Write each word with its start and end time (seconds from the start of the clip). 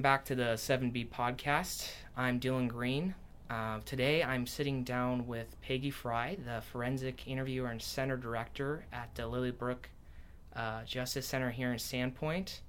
back 0.00 0.24
to 0.26 0.36
the 0.36 0.54
7B 0.54 1.08
podcast. 1.08 1.90
I'm 2.16 2.38
Dylan 2.38 2.68
Green. 2.68 3.16
Uh, 3.50 3.80
today 3.84 4.22
I'm 4.22 4.46
sitting 4.46 4.84
down 4.84 5.26
with 5.26 5.60
Peggy 5.62 5.90
Fry, 5.90 6.36
the 6.46 6.60
forensic 6.70 7.26
interviewer 7.26 7.70
and 7.70 7.82
center 7.82 8.16
director 8.16 8.86
at 8.92 9.12
the 9.16 9.24
Lilybrook 9.24 9.90
uh, 10.54 10.84
Justice 10.84 11.26
Center 11.26 11.50
here 11.50 11.72
in 11.72 11.78
Sandpoint. 11.78 12.60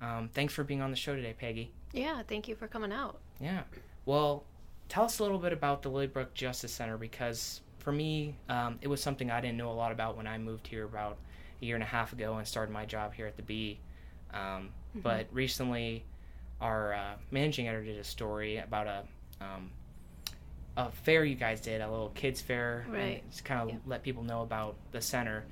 Um, 0.00 0.30
thanks 0.32 0.54
for 0.54 0.64
being 0.64 0.80
on 0.80 0.90
the 0.90 0.96
show 0.96 1.14
today, 1.14 1.34
Peggy. 1.38 1.72
Yeah, 1.92 2.22
thank 2.26 2.48
you 2.48 2.54
for 2.54 2.68
coming 2.68 2.90
out. 2.90 3.18
Yeah. 3.38 3.64
Well, 4.06 4.44
tell 4.88 5.04
us 5.04 5.18
a 5.18 5.22
little 5.22 5.38
bit 5.38 5.52
about 5.52 5.82
the 5.82 5.90
Lilybrook 5.90 6.32
Justice 6.32 6.72
Center 6.72 6.96
because 6.96 7.60
for 7.86 7.92
me, 7.92 8.34
um, 8.48 8.80
it 8.82 8.88
was 8.88 9.00
something 9.00 9.30
I 9.30 9.40
didn't 9.40 9.58
know 9.58 9.70
a 9.70 9.78
lot 9.78 9.92
about 9.92 10.16
when 10.16 10.26
I 10.26 10.38
moved 10.38 10.66
here 10.66 10.84
about 10.84 11.18
a 11.62 11.64
year 11.64 11.76
and 11.76 11.84
a 11.84 11.86
half 11.86 12.12
ago 12.12 12.36
and 12.36 12.44
started 12.44 12.72
my 12.72 12.84
job 12.84 13.14
here 13.14 13.28
at 13.28 13.36
the 13.36 13.44
Bee. 13.44 13.78
Um, 14.34 14.40
mm-hmm. 14.40 15.02
But 15.02 15.28
recently, 15.30 16.04
our 16.60 16.94
uh, 16.94 17.14
managing 17.30 17.68
editor 17.68 17.84
did 17.84 17.98
a 17.98 18.02
story 18.02 18.56
about 18.56 18.88
a 18.88 19.04
um, 19.40 19.70
a 20.76 20.90
fair 20.90 21.24
you 21.24 21.36
guys 21.36 21.60
did, 21.60 21.80
a 21.80 21.88
little 21.88 22.08
kids 22.08 22.40
fair, 22.40 22.84
right? 22.88 23.22
just 23.30 23.44
kind 23.44 23.60
of 23.60 23.68
yeah. 23.68 23.76
let 23.86 24.02
people 24.02 24.24
know 24.24 24.42
about 24.42 24.74
the 24.90 25.00
center. 25.00 25.44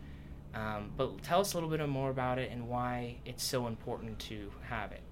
Um, 0.56 0.91
but 0.96 1.22
tell 1.22 1.41
us 1.41 1.52
a 1.52 1.56
little 1.56 1.70
bit 1.70 1.88
more 1.88 2.10
about 2.10 2.41
it 2.41 2.50
and 2.50 2.69
why 2.69 3.19
it's 3.24 3.44
so 3.44 3.69
important 3.69 4.19
to 4.30 4.50
have 4.62 4.91
it. 4.91 5.02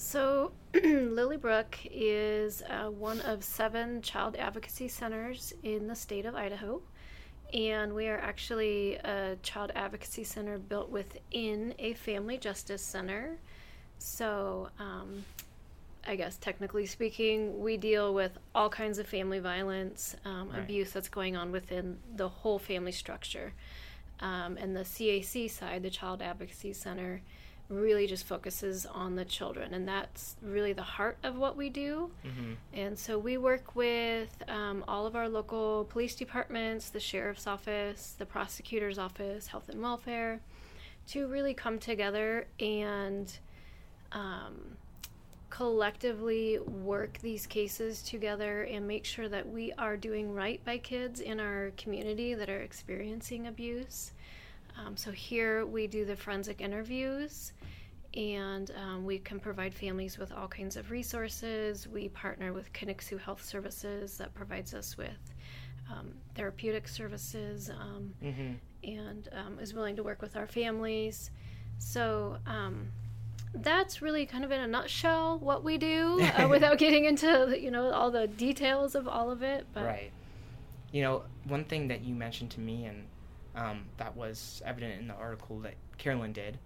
So, 0.00 0.52
Lilybrook 0.74 1.76
is 1.90 2.62
uh, 2.70 2.88
one 2.88 3.20
of 3.22 3.42
seven 3.42 4.00
child 4.00 4.36
advocacy 4.36 4.86
centers 4.86 5.52
in 5.64 5.88
the 5.88 5.96
state 5.96 6.24
of 6.24 6.36
Idaho. 6.36 6.80
And 7.52 7.92
we 7.92 8.06
are 8.06 8.16
actually 8.18 8.94
a 8.94 9.36
child 9.42 9.72
advocacy 9.74 10.22
center 10.22 10.56
built 10.56 10.88
within 10.88 11.74
a 11.80 11.94
family 11.94 12.38
justice 12.38 12.80
center. 12.80 13.38
So, 13.98 14.68
um, 14.78 15.24
I 16.06 16.14
guess 16.14 16.36
technically 16.36 16.86
speaking, 16.86 17.60
we 17.60 17.76
deal 17.76 18.14
with 18.14 18.38
all 18.54 18.68
kinds 18.68 18.98
of 18.98 19.08
family 19.08 19.40
violence, 19.40 20.14
um, 20.24 20.50
right. 20.50 20.60
abuse 20.60 20.92
that's 20.92 21.08
going 21.08 21.36
on 21.36 21.50
within 21.50 21.98
the 22.14 22.28
whole 22.28 22.60
family 22.60 22.92
structure. 22.92 23.52
Um, 24.20 24.58
and 24.58 24.76
the 24.76 24.84
CAC 24.84 25.50
side, 25.50 25.82
the 25.82 25.90
Child 25.90 26.22
Advocacy 26.22 26.72
Center, 26.72 27.20
really 27.68 28.06
just 28.06 28.24
focuses 28.24 28.86
on 28.86 29.14
the 29.14 29.24
children, 29.24 29.74
and 29.74 29.86
that's 29.86 30.36
really 30.42 30.72
the 30.72 30.82
heart 30.82 31.18
of 31.22 31.36
what 31.36 31.56
we 31.56 31.68
do. 31.68 32.10
Mm-hmm. 32.24 32.52
And 32.72 32.98
so 32.98 33.18
we 33.18 33.36
work 33.36 33.76
with 33.76 34.30
um, 34.48 34.84
all 34.88 35.06
of 35.06 35.14
our 35.14 35.28
local 35.28 35.84
police 35.90 36.14
departments, 36.14 36.90
the 36.90 37.00
sheriff's 37.00 37.46
office, 37.46 38.14
the 38.18 38.26
prosecutor's 38.26 38.98
office, 38.98 39.48
health 39.48 39.68
and 39.68 39.82
welfare, 39.82 40.40
to 41.08 41.26
really 41.26 41.54
come 41.54 41.78
together 41.78 42.46
and 42.58 43.38
um, 44.12 44.76
collectively 45.50 46.58
work 46.58 47.18
these 47.18 47.46
cases 47.46 48.02
together 48.02 48.62
and 48.62 48.86
make 48.86 49.04
sure 49.04 49.28
that 49.28 49.48
we 49.48 49.72
are 49.74 49.96
doing 49.96 50.32
right 50.32 50.64
by 50.64 50.78
kids 50.78 51.20
in 51.20 51.40
our 51.40 51.72
community 51.76 52.34
that 52.34 52.48
are 52.48 52.60
experiencing 52.60 53.46
abuse. 53.46 54.12
Um, 54.78 54.96
so 54.96 55.10
here 55.10 55.66
we 55.66 55.86
do 55.86 56.04
the 56.04 56.16
forensic 56.16 56.60
interviews 56.60 57.52
and 58.14 58.70
um, 58.82 59.04
we 59.04 59.18
can 59.18 59.38
provide 59.38 59.74
families 59.74 60.18
with 60.18 60.32
all 60.32 60.48
kinds 60.48 60.76
of 60.76 60.90
resources. 60.90 61.86
We 61.86 62.08
partner 62.08 62.52
with 62.52 62.72
Kaniksu 62.72 63.20
Health 63.20 63.44
Services 63.44 64.16
that 64.18 64.34
provides 64.34 64.72
us 64.74 64.96
with 64.96 65.34
um, 65.90 66.12
therapeutic 66.34 66.88
services 66.88 67.70
um, 67.70 68.14
mm-hmm. 68.22 68.52
and 68.84 69.28
um, 69.32 69.58
is 69.60 69.74
willing 69.74 69.96
to 69.96 70.02
work 70.02 70.22
with 70.22 70.36
our 70.36 70.46
families. 70.46 71.30
So 71.78 72.38
um, 72.46 72.88
that's 73.54 74.02
really 74.02 74.26
kind 74.26 74.44
of 74.44 74.52
in 74.52 74.60
a 74.60 74.66
nutshell 74.66 75.38
what 75.38 75.64
we 75.64 75.78
do 75.78 76.20
uh, 76.20 76.48
without 76.50 76.78
getting 76.78 77.04
into 77.04 77.56
you 77.58 77.70
know 77.70 77.90
all 77.90 78.10
the 78.10 78.26
details 78.26 78.94
of 78.94 79.08
all 79.08 79.30
of 79.30 79.42
it 79.42 79.66
but 79.72 79.84
right 79.84 80.10
you 80.92 81.02
know 81.02 81.22
one 81.44 81.64
thing 81.64 81.88
that 81.88 82.02
you 82.02 82.14
mentioned 82.14 82.50
to 82.50 82.60
me 82.60 82.84
and 82.84 83.06
um, 83.58 83.84
that 83.96 84.16
was 84.16 84.62
evident 84.64 85.00
in 85.00 85.08
the 85.08 85.14
article 85.14 85.58
that 85.60 85.74
carolyn 85.98 86.32
did 86.32 86.58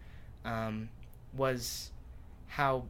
um, 0.44 0.88
was 1.34 1.90
how 2.46 2.84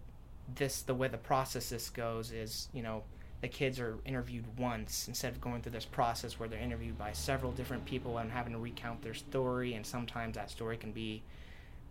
this 0.55 0.83
the 0.83 0.95
way 0.95 1.09
the 1.09 1.19
process 1.19 1.71
this 1.71 1.89
goes 1.89 2.33
is 2.33 2.69
you 2.73 2.83
know 2.83 3.03
the 3.43 3.49
kids 3.49 3.81
are 3.81 3.99
interviewed 4.05 4.45
once 4.57 5.09
instead 5.09 5.33
of 5.33 5.41
going 5.41 5.61
through 5.61 5.73
this 5.73 5.85
process 5.85 6.39
where 6.39 6.49
they're 6.49 6.61
interviewed 6.61 6.97
by 6.97 7.13
several 7.13 7.51
different 7.53 7.85
people 7.85 8.19
and 8.19 8.31
having 8.31 8.53
to 8.53 8.59
recount 8.59 9.03
their 9.03 9.15
story 9.15 9.75
and 9.75 9.85
sometimes 9.85 10.37
that 10.37 10.49
story 10.49 10.77
can 10.77 10.93
be 10.93 11.23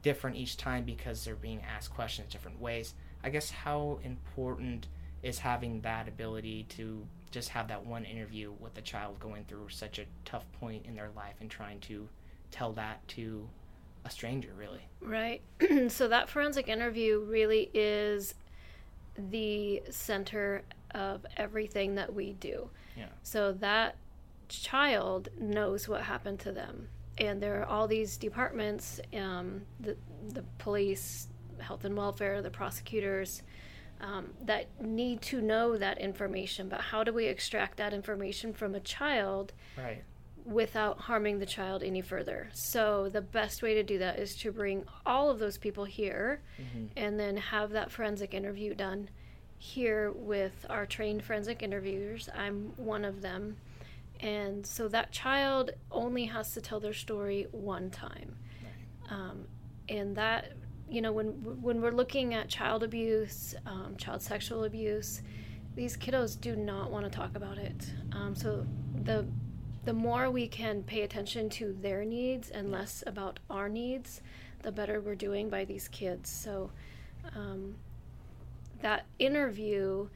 different 0.01 0.35
each 0.35 0.57
time 0.57 0.83
because 0.83 1.23
they're 1.23 1.35
being 1.35 1.61
asked 1.75 1.93
questions 1.93 2.31
different 2.31 2.59
ways. 2.59 2.93
I 3.23 3.29
guess 3.29 3.51
how 3.51 3.99
important 4.03 4.87
is 5.21 5.39
having 5.39 5.81
that 5.81 6.07
ability 6.07 6.65
to 6.69 7.05
just 7.31 7.49
have 7.49 7.67
that 7.69 7.85
one 7.85 8.05
interview 8.05 8.51
with 8.59 8.77
a 8.77 8.81
child 8.81 9.19
going 9.19 9.45
through 9.45 9.69
such 9.69 9.99
a 9.99 10.05
tough 10.25 10.45
point 10.59 10.85
in 10.85 10.95
their 10.95 11.09
life 11.15 11.35
and 11.39 11.49
trying 11.49 11.79
to 11.79 12.07
tell 12.51 12.73
that 12.73 13.05
to 13.07 13.47
a 14.05 14.09
stranger 14.09 14.53
really. 14.55 14.87
Right. 15.01 15.41
So 15.89 16.07
that 16.09 16.29
forensic 16.29 16.67
interview 16.67 17.19
really 17.19 17.69
is 17.73 18.35
the 19.17 19.81
center 19.89 20.63
of 20.93 21.25
everything 21.37 21.95
that 21.95 22.13
we 22.13 22.33
do. 22.33 22.69
Yeah. 22.97 23.07
So 23.23 23.53
that 23.53 23.95
child 24.49 25.29
knows 25.39 25.87
what 25.87 26.01
happened 26.01 26.39
to 26.41 26.51
them. 26.51 26.89
And 27.17 27.41
there 27.41 27.61
are 27.61 27.65
all 27.65 27.87
these 27.87 28.17
departments 28.17 28.99
um, 29.13 29.61
the, 29.79 29.95
the 30.29 30.43
police 30.57 31.27
health 31.59 31.85
and 31.85 31.95
welfare 31.95 32.41
the 32.41 32.49
prosecutors 32.49 33.43
um, 34.01 34.31
that 34.41 34.67
need 34.81 35.21
to 35.21 35.41
know 35.41 35.77
that 35.77 35.97
information 35.99 36.67
but 36.67 36.81
how 36.81 37.03
do 37.03 37.13
we 37.13 37.25
extract 37.25 37.77
that 37.77 37.93
information 37.93 38.51
from 38.51 38.75
a 38.75 38.79
child 38.79 39.53
right. 39.77 40.03
without 40.43 40.99
harming 40.99 41.39
the 41.39 41.45
child 41.45 41.83
any 41.83 42.01
further 42.01 42.49
so 42.53 43.09
the 43.09 43.21
best 43.21 43.61
way 43.61 43.73
to 43.75 43.83
do 43.83 43.99
that 43.99 44.19
is 44.19 44.35
to 44.35 44.51
bring 44.51 44.83
all 45.05 45.29
of 45.29 45.39
those 45.39 45.57
people 45.57 45.85
here 45.85 46.41
mm-hmm. 46.59 46.85
and 46.97 47.19
then 47.19 47.37
have 47.37 47.71
that 47.71 47.91
forensic 47.91 48.33
interview 48.33 48.73
done 48.73 49.07
here 49.57 50.11
with 50.13 50.65
our 50.69 50.85
trained 50.85 51.23
forensic 51.23 51.61
interviewers 51.61 52.27
i'm 52.35 52.73
one 52.77 53.05
of 53.05 53.21
them 53.21 53.55
and 54.19 54.65
so 54.65 54.87
that 54.87 55.11
child 55.11 55.71
only 55.91 56.25
has 56.25 56.51
to 56.51 56.61
tell 56.61 56.79
their 56.79 56.93
story 56.93 57.47
one 57.51 57.89
time 57.89 58.35
right. 58.63 59.15
um, 59.15 59.45
and 59.89 60.15
that 60.15 60.53
you 60.91 61.01
know 61.01 61.11
when 61.11 61.27
when 61.61 61.81
we're 61.81 61.91
looking 61.91 62.33
at 62.33 62.49
child 62.49 62.83
abuse 62.83 63.55
um, 63.65 63.95
child 63.97 64.21
sexual 64.21 64.65
abuse 64.65 65.21
these 65.75 65.95
kiddos 65.95 66.39
do 66.39 66.55
not 66.55 66.91
want 66.91 67.05
to 67.05 67.11
talk 67.11 67.35
about 67.35 67.57
it. 67.57 67.93
Um, 68.11 68.35
so 68.35 68.65
the 69.03 69.25
the 69.83 69.93
more 69.93 70.29
we 70.29 70.47
can 70.47 70.83
pay 70.83 71.01
attention 71.01 71.49
to 71.49 71.73
their 71.81 72.05
needs 72.05 72.49
and 72.49 72.71
less 72.71 73.03
about 73.07 73.39
our 73.49 73.67
needs 73.67 74.21
the 74.61 74.71
better 74.71 75.01
we're 75.01 75.15
doing 75.15 75.49
by 75.49 75.65
these 75.65 75.87
kids. 75.87 76.29
So 76.29 76.69
um, 77.35 77.75
that 78.81 79.05
interview 79.17 80.09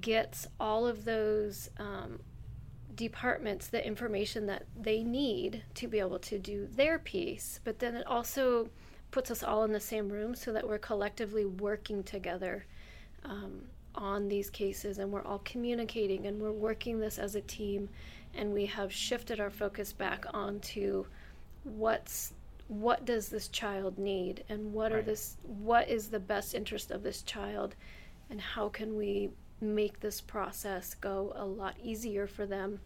gets 0.00 0.46
all 0.58 0.86
of 0.86 1.04
those 1.04 1.68
um, 1.78 2.20
departments 2.94 3.66
the 3.66 3.86
information 3.86 4.46
that 4.46 4.64
they 4.74 5.02
need 5.02 5.64
to 5.74 5.86
be 5.86 5.98
able 5.98 6.18
to 6.20 6.38
do 6.38 6.66
their 6.66 6.98
piece, 6.98 7.60
but 7.62 7.80
then 7.80 7.94
it 7.96 8.06
also 8.06 8.70
puts 9.14 9.30
us 9.30 9.44
all 9.44 9.62
in 9.62 9.70
the 9.70 9.78
same 9.78 10.08
room 10.08 10.34
so 10.34 10.52
that 10.52 10.66
we're 10.68 10.76
collectively 10.76 11.44
working 11.44 12.02
together 12.02 12.66
um, 13.24 13.60
on 13.94 14.26
these 14.26 14.50
cases 14.50 14.98
and 14.98 15.08
we're 15.08 15.24
all 15.24 15.40
communicating 15.44 16.26
and 16.26 16.42
we're 16.42 16.50
working 16.50 16.98
this 16.98 17.16
as 17.16 17.36
a 17.36 17.40
team 17.42 17.88
and 18.34 18.52
we 18.52 18.66
have 18.66 18.92
shifted 18.92 19.38
our 19.38 19.50
focus 19.50 19.92
back 19.92 20.26
onto 20.34 21.06
what's 21.62 22.32
what 22.66 23.04
does 23.04 23.28
this 23.28 23.46
child 23.46 23.96
need 23.98 24.42
and 24.48 24.72
what 24.72 24.90
right. 24.90 24.98
are 24.98 25.02
this 25.02 25.36
what 25.44 25.88
is 25.88 26.08
the 26.08 26.18
best 26.18 26.52
interest 26.52 26.90
of 26.90 27.04
this 27.04 27.22
child 27.22 27.76
and 28.30 28.40
how 28.40 28.68
can 28.68 28.96
we 28.96 29.30
make 29.60 30.00
this 30.00 30.20
process 30.20 30.94
go 30.94 31.32
a 31.36 31.44
lot 31.44 31.76
easier 31.80 32.26
for 32.26 32.46
them 32.46 32.80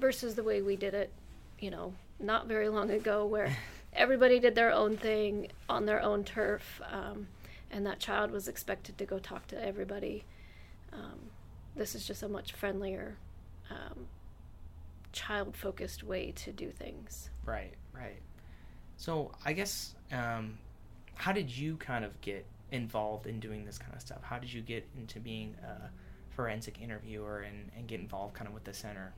versus 0.00 0.34
the 0.34 0.42
way 0.42 0.60
we 0.60 0.74
did 0.74 0.92
it, 0.92 1.12
you 1.60 1.70
know, 1.70 1.92
not 2.18 2.48
very 2.48 2.68
long 2.68 2.90
ago 2.90 3.24
where 3.24 3.56
everybody 3.98 4.38
did 4.38 4.54
their 4.54 4.72
own 4.72 4.96
thing 4.96 5.48
on 5.68 5.84
their 5.84 6.00
own 6.00 6.24
turf 6.24 6.80
um, 6.90 7.26
and 7.70 7.84
that 7.84 7.98
child 7.98 8.30
was 8.30 8.48
expected 8.48 8.96
to 8.96 9.04
go 9.04 9.18
talk 9.18 9.46
to 9.48 9.62
everybody. 9.62 10.24
Um, 10.92 11.18
this 11.76 11.94
is 11.94 12.06
just 12.06 12.22
a 12.22 12.28
much 12.28 12.52
friendlier, 12.52 13.16
um, 13.70 14.06
child 15.12 15.56
focused 15.56 16.02
way 16.02 16.32
to 16.36 16.52
do 16.52 16.70
things. 16.70 17.28
Right, 17.44 17.74
right. 17.92 18.20
So 18.96 19.32
I 19.44 19.52
guess, 19.52 19.94
um, 20.12 20.58
how 21.14 21.32
did 21.32 21.54
you 21.54 21.76
kind 21.76 22.04
of 22.04 22.18
get 22.20 22.46
involved 22.70 23.26
in 23.26 23.40
doing 23.40 23.64
this 23.64 23.78
kind 23.78 23.94
of 23.94 24.00
stuff? 24.00 24.22
How 24.22 24.38
did 24.38 24.52
you 24.52 24.62
get 24.62 24.86
into 24.96 25.20
being 25.20 25.56
a 25.62 25.90
forensic 26.34 26.80
interviewer 26.80 27.40
and, 27.40 27.70
and 27.76 27.86
get 27.88 28.00
involved 28.00 28.34
kind 28.34 28.46
of 28.46 28.54
with 28.54 28.64
the 28.64 28.74
center? 28.74 29.12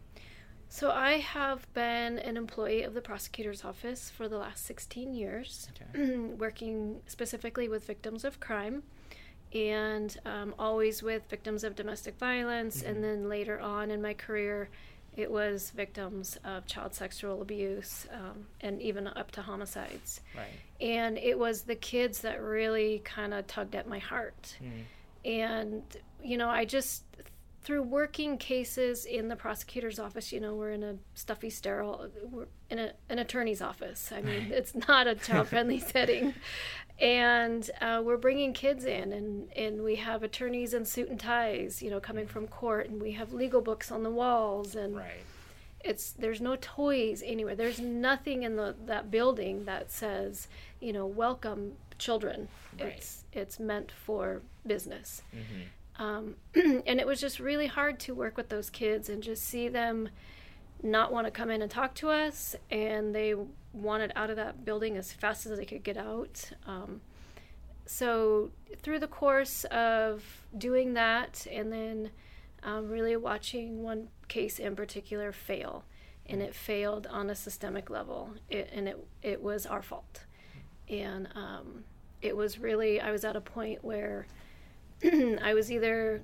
So 0.73 0.93
I 0.93 1.15
have 1.19 1.67
been 1.75 2.21
an 2.21 2.37
employee 2.37 2.83
of 2.85 2.95
the 2.95 3.01
prosecutor's 3.01 3.65
office 3.65 4.09
for 4.09 4.29
the 4.29 4.39
last 4.39 4.65
16 4.67 5.13
years, 5.13 5.69
Okay. 5.95 6.15
working 6.39 7.01
specifically 7.07 7.69
with 7.69 7.85
victims 7.85 8.25
of 8.25 8.39
crime 8.39 8.85
and 9.53 10.17
um, 10.25 10.55
always 10.61 11.03
with 11.03 11.29
victims 11.29 11.65
of 11.65 11.75
domestic 11.75 12.17
violence. 12.19 12.83
Mhm. 12.83 12.89
And 12.89 13.05
then 13.05 13.29
later 13.29 13.59
on 13.59 13.91
in 13.91 14.01
my 14.01 14.15
career, 14.15 14.69
it 15.17 15.29
was 15.29 15.71
victims 15.71 16.39
of 16.45 16.67
child 16.67 16.95
sexual 16.95 17.43
abuse 17.43 18.07
um, 18.15 18.47
and 18.61 18.81
even 18.81 19.09
up 19.09 19.33
to 19.33 19.43
homicides. 19.43 20.21
Right. 20.37 20.47
And 20.81 21.19
it 21.19 21.37
was 21.37 21.63
the 21.63 21.75
kids 21.75 22.21
that 22.21 22.41
really 22.41 23.01
kind 23.05 23.35
of 23.35 23.49
tugged 23.49 23.75
at 23.75 23.89
my 23.89 23.99
heart. 23.99 24.57
Mm. 24.63 24.85
And, 25.29 25.83
you 26.23 26.37
know, 26.37 26.49
I 26.49 26.65
just, 26.65 27.03
through 27.63 27.83
working 27.83 28.39
cases 28.39 29.05
in 29.05 29.29
the 29.29 29.37
prosecutor's 29.37 29.99
office, 29.99 30.33
you 30.33 30.41
know, 30.41 30.55
we're 30.55 30.71
in 30.71 30.83
a 30.83 30.97
stuffy, 31.15 31.51
sterile, 31.51 32.09
we're 32.31 32.47
in 32.71 32.79
a, 32.79 32.93
an 33.11 33.19
attorney's 33.19 33.61
office. 33.61 34.11
I 34.17 34.23
mean, 34.23 34.51
it's 34.51 34.75
not 34.89 35.07
a 35.07 35.15
child 35.15 35.49
friendly 35.49 35.79
setting. 35.95 36.35
And 36.99 37.71
uh, 37.81 38.03
we're 38.05 38.17
bringing 38.19 38.53
kids 38.53 38.85
in, 38.85 39.13
and, 39.13 39.51
and 39.57 39.83
we 39.83 39.97
have 39.97 40.23
attorneys 40.23 40.75
in 40.75 40.85
suit 40.85 41.09
and 41.09 41.19
ties, 41.21 41.83
you 41.83 41.91
know, 41.91 42.01
coming 42.01 42.27
from 42.27 42.47
court, 42.47 42.89
and 42.89 43.01
we 43.01 43.13
have 43.13 43.33
legal 43.33 43.61
books 43.61 43.91
on 43.91 44.03
the 44.03 44.11
walls, 44.11 44.75
and 44.75 44.97
Right. 44.97 45.25
it's 45.83 46.13
there's 46.13 46.41
no 46.43 46.57
toys 46.61 47.23
anywhere. 47.25 47.55
There's 47.55 47.81
nothing 47.81 48.43
in 48.43 48.57
the 48.57 48.75
that 48.87 49.11
building 49.11 49.65
that 49.65 49.91
says, 49.91 50.47
you 50.79 50.93
know, 50.93 51.07
welcome 51.07 51.73
children. 51.99 52.49
Right. 52.79 52.93
It's 52.99 53.25
it's 53.33 53.59
meant 53.59 53.91
for 53.93 54.43
business. 54.67 55.23
hmm 55.33 55.63
Um, 56.01 56.37
and 56.55 56.99
it 56.99 57.07
was 57.07 57.21
just 57.21 57.39
really 57.39 57.67
hard 57.67 58.01
to 58.01 58.15
work 58.15 58.37
with 58.37 58.49
those 58.49 58.71
kids 58.71 59.11
and 59.11 59.23
just 59.23 59.45
see 59.45 59.69
them 59.69 60.09
not 60.83 61.13
want 61.13 61.27
to 61.27 61.31
come 61.31 61.51
in 61.51 61.61
and 61.61 61.71
talk 61.71 61.95
to 61.97 62.09
us, 62.09 62.57
and 62.71 63.15
they 63.15 63.35
wanted 63.75 64.11
out 64.17 64.31
of 64.31 64.37
that 64.37 64.65
building 64.65 64.97
as 64.97 65.13
fast 65.13 65.45
as 65.45 65.59
they 65.59 65.67
could 65.67 65.85
get 65.85 65.99
out. 65.99 66.51
Um, 66.67 67.03
so 67.85 68.51
through 68.83 69.01
the 69.01 69.07
course 69.07 69.65
of 69.65 70.25
doing 70.57 70.95
that, 70.95 71.47
and 71.53 71.71
then 71.71 72.11
um, 72.63 72.89
really 72.89 73.15
watching 73.17 73.83
one 73.83 74.09
case 74.29 74.59
in 74.59 74.75
particular 74.75 75.33
fail, 75.33 75.85
and 76.27 76.41
it 76.41 76.55
failed 76.55 77.07
on 77.09 77.29
a 77.29 77.35
systemic 77.35 77.91
level, 77.91 78.31
it, 78.49 78.71
and 78.73 78.89
it 78.89 79.07
it 79.23 79.43
was 79.43 79.67
our 79.67 79.83
fault, 79.83 80.25
and 80.89 81.29
um, 81.35 81.85
it 82.23 82.35
was 82.35 82.59
really 82.59 83.03
I 83.03 83.11
was 83.11 83.23
at 83.27 83.37
a 83.37 83.41
point 83.43 83.85
where 83.85 84.27
I 85.43 85.55
was 85.55 85.71
either 85.71 86.23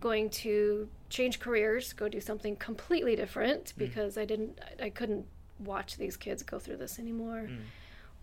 going 0.00 0.30
to 0.30 0.88
change 1.08 1.40
careers, 1.40 1.92
go 1.92 2.08
do 2.08 2.20
something 2.20 2.56
completely 2.56 3.16
different 3.16 3.72
because 3.76 4.16
I 4.18 4.24
didn't, 4.24 4.58
I 4.80 4.90
couldn't 4.90 5.26
watch 5.58 5.96
these 5.96 6.16
kids 6.16 6.42
go 6.42 6.58
through 6.58 6.76
this 6.76 6.98
anymore, 6.98 7.48
Mm. 7.50 7.58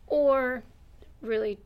or 0.07 0.63
really 1.22 1.60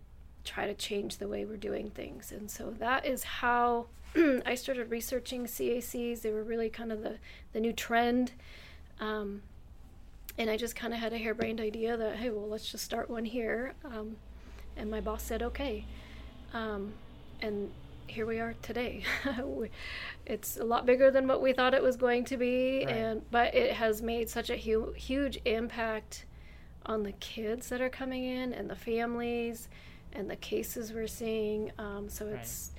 try 0.45 0.65
to 0.65 0.73
change 0.73 1.17
the 1.17 1.27
way 1.27 1.45
we're 1.45 1.57
doing 1.57 1.89
things. 1.91 2.31
And 2.31 2.49
so 2.49 2.71
that 2.79 3.05
is 3.05 3.23
how 3.23 3.87
I 4.45 4.55
started 4.55 4.89
researching 4.89 5.45
CACs. 5.45 6.21
They 6.21 6.31
were 6.31 6.43
really 6.43 6.69
kind 6.69 6.91
of 6.91 7.03
the, 7.03 7.17
the 7.53 7.59
new 7.59 7.73
trend. 7.73 8.31
Um, 8.99 9.41
and 10.37 10.49
I 10.49 10.57
just 10.57 10.75
kind 10.75 10.93
of 10.93 10.99
had 10.99 11.11
a 11.13 11.17
harebrained 11.17 11.59
idea 11.59 11.97
that, 11.97 12.15
hey, 12.15 12.29
well, 12.29 12.47
let's 12.47 12.71
just 12.71 12.83
start 12.85 13.09
one 13.09 13.25
here. 13.25 13.73
Um, 13.83 14.15
and 14.77 14.89
my 14.89 15.01
boss 15.01 15.21
said, 15.23 15.43
okay. 15.43 15.85
Um, 16.53 16.93
and 17.41 17.69
here 18.09 18.25
we 18.25 18.39
are 18.39 18.53
today. 18.61 19.03
We- 19.43 19.69
it's 20.25 20.57
a 20.57 20.63
lot 20.63 20.85
bigger 20.85 21.09
than 21.09 21.27
what 21.27 21.41
we 21.41 21.53
thought 21.53 21.73
it 21.73 21.81
was 21.81 21.95
going 21.95 22.23
to 22.25 22.37
be, 22.37 22.83
Right. 22.85 22.95
and 22.95 23.21
but 23.31 23.55
it 23.55 23.73
has 23.73 24.01
made 24.01 24.29
such 24.29 24.49
a 24.49 24.57
hu- 24.57 24.91
huge 24.93 25.39
impact 25.45 26.25
on 26.85 27.03
the 27.03 27.13
kids 27.13 27.69
that 27.69 27.81
are 27.81 27.89
coming 27.89 28.23
in 28.23 28.53
and 28.53 28.69
the 28.69 28.75
families 28.75 29.69
and 30.13 30.29
the 30.29 30.35
cases 30.35 30.93
we're 30.93 31.07
seeing. 31.07 31.71
Um, 31.77 32.09
so 32.09 32.25
Right. 32.25 32.35
it's 32.39 32.71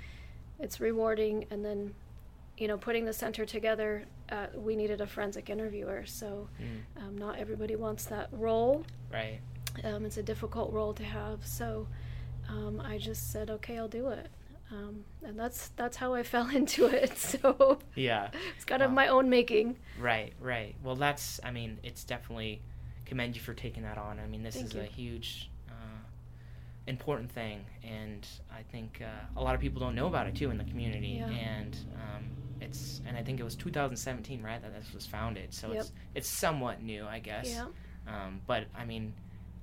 it's 0.59 0.79
rewarding, 0.81 1.47
and 1.51 1.65
then 1.65 1.95
you 2.59 2.69
know 2.69 2.77
putting 2.79 3.05
the 3.05 3.13
center 3.13 3.45
together. 3.47 4.05
Uh, 4.31 4.47
we 4.55 4.77
needed 4.77 5.01
a 5.01 5.07
forensic 5.07 5.51
interviewer, 5.51 6.05
so 6.07 6.49
Mm. 6.61 7.03
um, 7.03 7.19
not 7.19 7.37
everybody 7.39 7.75
wants 7.75 8.05
that 8.07 8.29
role. 8.33 8.85
Right. 9.13 9.41
Um, 9.83 10.05
it's 10.05 10.19
a 10.19 10.23
difficult 10.23 10.73
role 10.73 10.93
to 10.95 11.03
have, 11.05 11.45
so 11.47 11.89
um, 12.49 12.81
I 12.81 12.99
just 12.99 13.33
said, 13.33 13.51
okay, 13.51 13.77
I'll 13.79 13.89
do 13.89 14.09
it, 14.09 14.29
um, 14.73 15.05
and 15.23 15.39
that's 15.39 15.69
that's 15.77 15.97
how 15.97 16.15
I 16.15 16.23
fell 16.35 16.49
into 16.49 16.87
it. 16.87 17.17
So 17.19 17.79
Yeah. 17.95 18.31
it's 18.57 18.65
kind 18.65 18.83
of 18.83 18.91
my 18.93 19.09
own 19.09 19.29
making. 19.29 19.77
Right, 19.99 20.33
right. 20.41 20.75
Well, 20.83 20.97
that's, 20.97 21.41
I 21.45 21.51
mean, 21.51 21.79
it's 21.83 22.05
definitely 22.05 22.63
commend 23.05 23.35
you 23.37 23.43
for 23.43 23.55
taking 23.55 23.83
that 23.83 23.99
on. 23.99 24.21
I 24.21 24.27
mean, 24.27 24.43
this 24.43 24.55
Thank 24.55 24.67
is 24.69 24.75
you. 24.75 24.81
a 24.83 24.85
huge, 24.85 25.51
uh, 25.69 25.73
important 26.87 27.31
thing, 27.31 27.65
and 27.83 28.27
I 28.53 28.63
think 28.63 29.01
uh, 29.03 29.39
a 29.41 29.43
lot 29.43 29.55
of 29.55 29.61
people 29.61 29.81
don't 29.81 29.95
know 29.95 30.07
about 30.07 30.27
it 30.27 30.35
too 30.37 30.51
in 30.51 30.59
the 30.59 30.65
community. 30.65 31.19
Yeah. 31.21 31.29
And 31.31 31.77
um, 31.95 32.25
it's, 32.61 33.01
and 33.07 33.17
I 33.17 33.23
think 33.23 33.41
it 33.41 33.45
was 33.45 33.57
2017, 33.57 34.43
right, 34.43 34.61
that 34.63 34.73
this 34.75 34.93
was 34.95 35.07
founded. 35.07 35.53
So 35.53 35.69
Yep. 35.73 35.77
it's 35.81 35.93
it's 36.15 36.29
somewhat 36.29 36.83
new, 36.83 37.07
I 37.07 37.19
guess. 37.19 37.51
Yeah. 37.51 37.67
Um, 38.07 38.41
but 38.47 38.65
I 38.77 38.85
mean, 38.85 39.13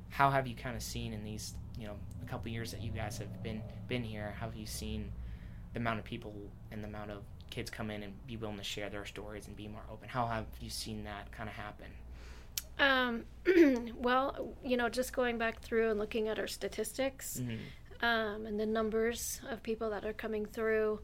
how 0.09 0.29
have 0.31 0.47
you 0.47 0.55
kind 0.55 0.75
of 0.75 0.81
seen 0.83 1.13
in 1.13 1.23
these, 1.23 1.55
you 1.79 1.87
know, 1.87 1.95
a 2.21 2.25
couple 2.25 2.49
years 2.51 2.71
that 2.71 2.81
you 2.81 2.91
guys 2.91 3.17
have 3.17 3.43
been 3.43 3.61
been 3.87 4.03
here? 4.03 4.35
How 4.39 4.47
have 4.47 4.55
you 4.55 4.65
seen 4.65 5.11
the 5.73 5.79
amount 5.79 5.99
of 5.99 6.05
people 6.05 6.33
and 6.71 6.83
the 6.83 6.87
amount 6.87 7.11
of 7.11 7.23
kids 7.49 7.69
come 7.69 7.89
in 7.91 8.03
and 8.03 8.13
be 8.27 8.35
willing 8.37 8.57
to 8.57 8.63
share 8.63 8.89
their 8.89 9.05
stories 9.05 9.47
and 9.47 9.55
be 9.55 9.67
more 9.67 9.83
open? 9.91 10.09
How 10.09 10.25
have 10.27 10.45
you 10.59 10.69
seen 10.69 11.03
that 11.05 11.31
kind 11.31 11.49
of 11.49 11.55
happen? 11.55 11.87
Um, 12.79 13.25
well, 13.97 14.53
you 14.63 14.77
know, 14.77 14.89
just 14.89 15.13
going 15.13 15.37
back 15.37 15.61
through 15.61 15.89
and 15.89 15.99
looking 15.99 16.27
at 16.27 16.37
our 16.39 16.47
statistics 16.47 17.39
Mm-hmm. 17.41 18.05
um, 18.05 18.45
and 18.45 18.59
the 18.59 18.65
numbers 18.65 19.41
of 19.49 19.63
people 19.63 19.89
that 19.89 20.05
are 20.05 20.13
coming 20.13 20.45
through, 20.45 20.99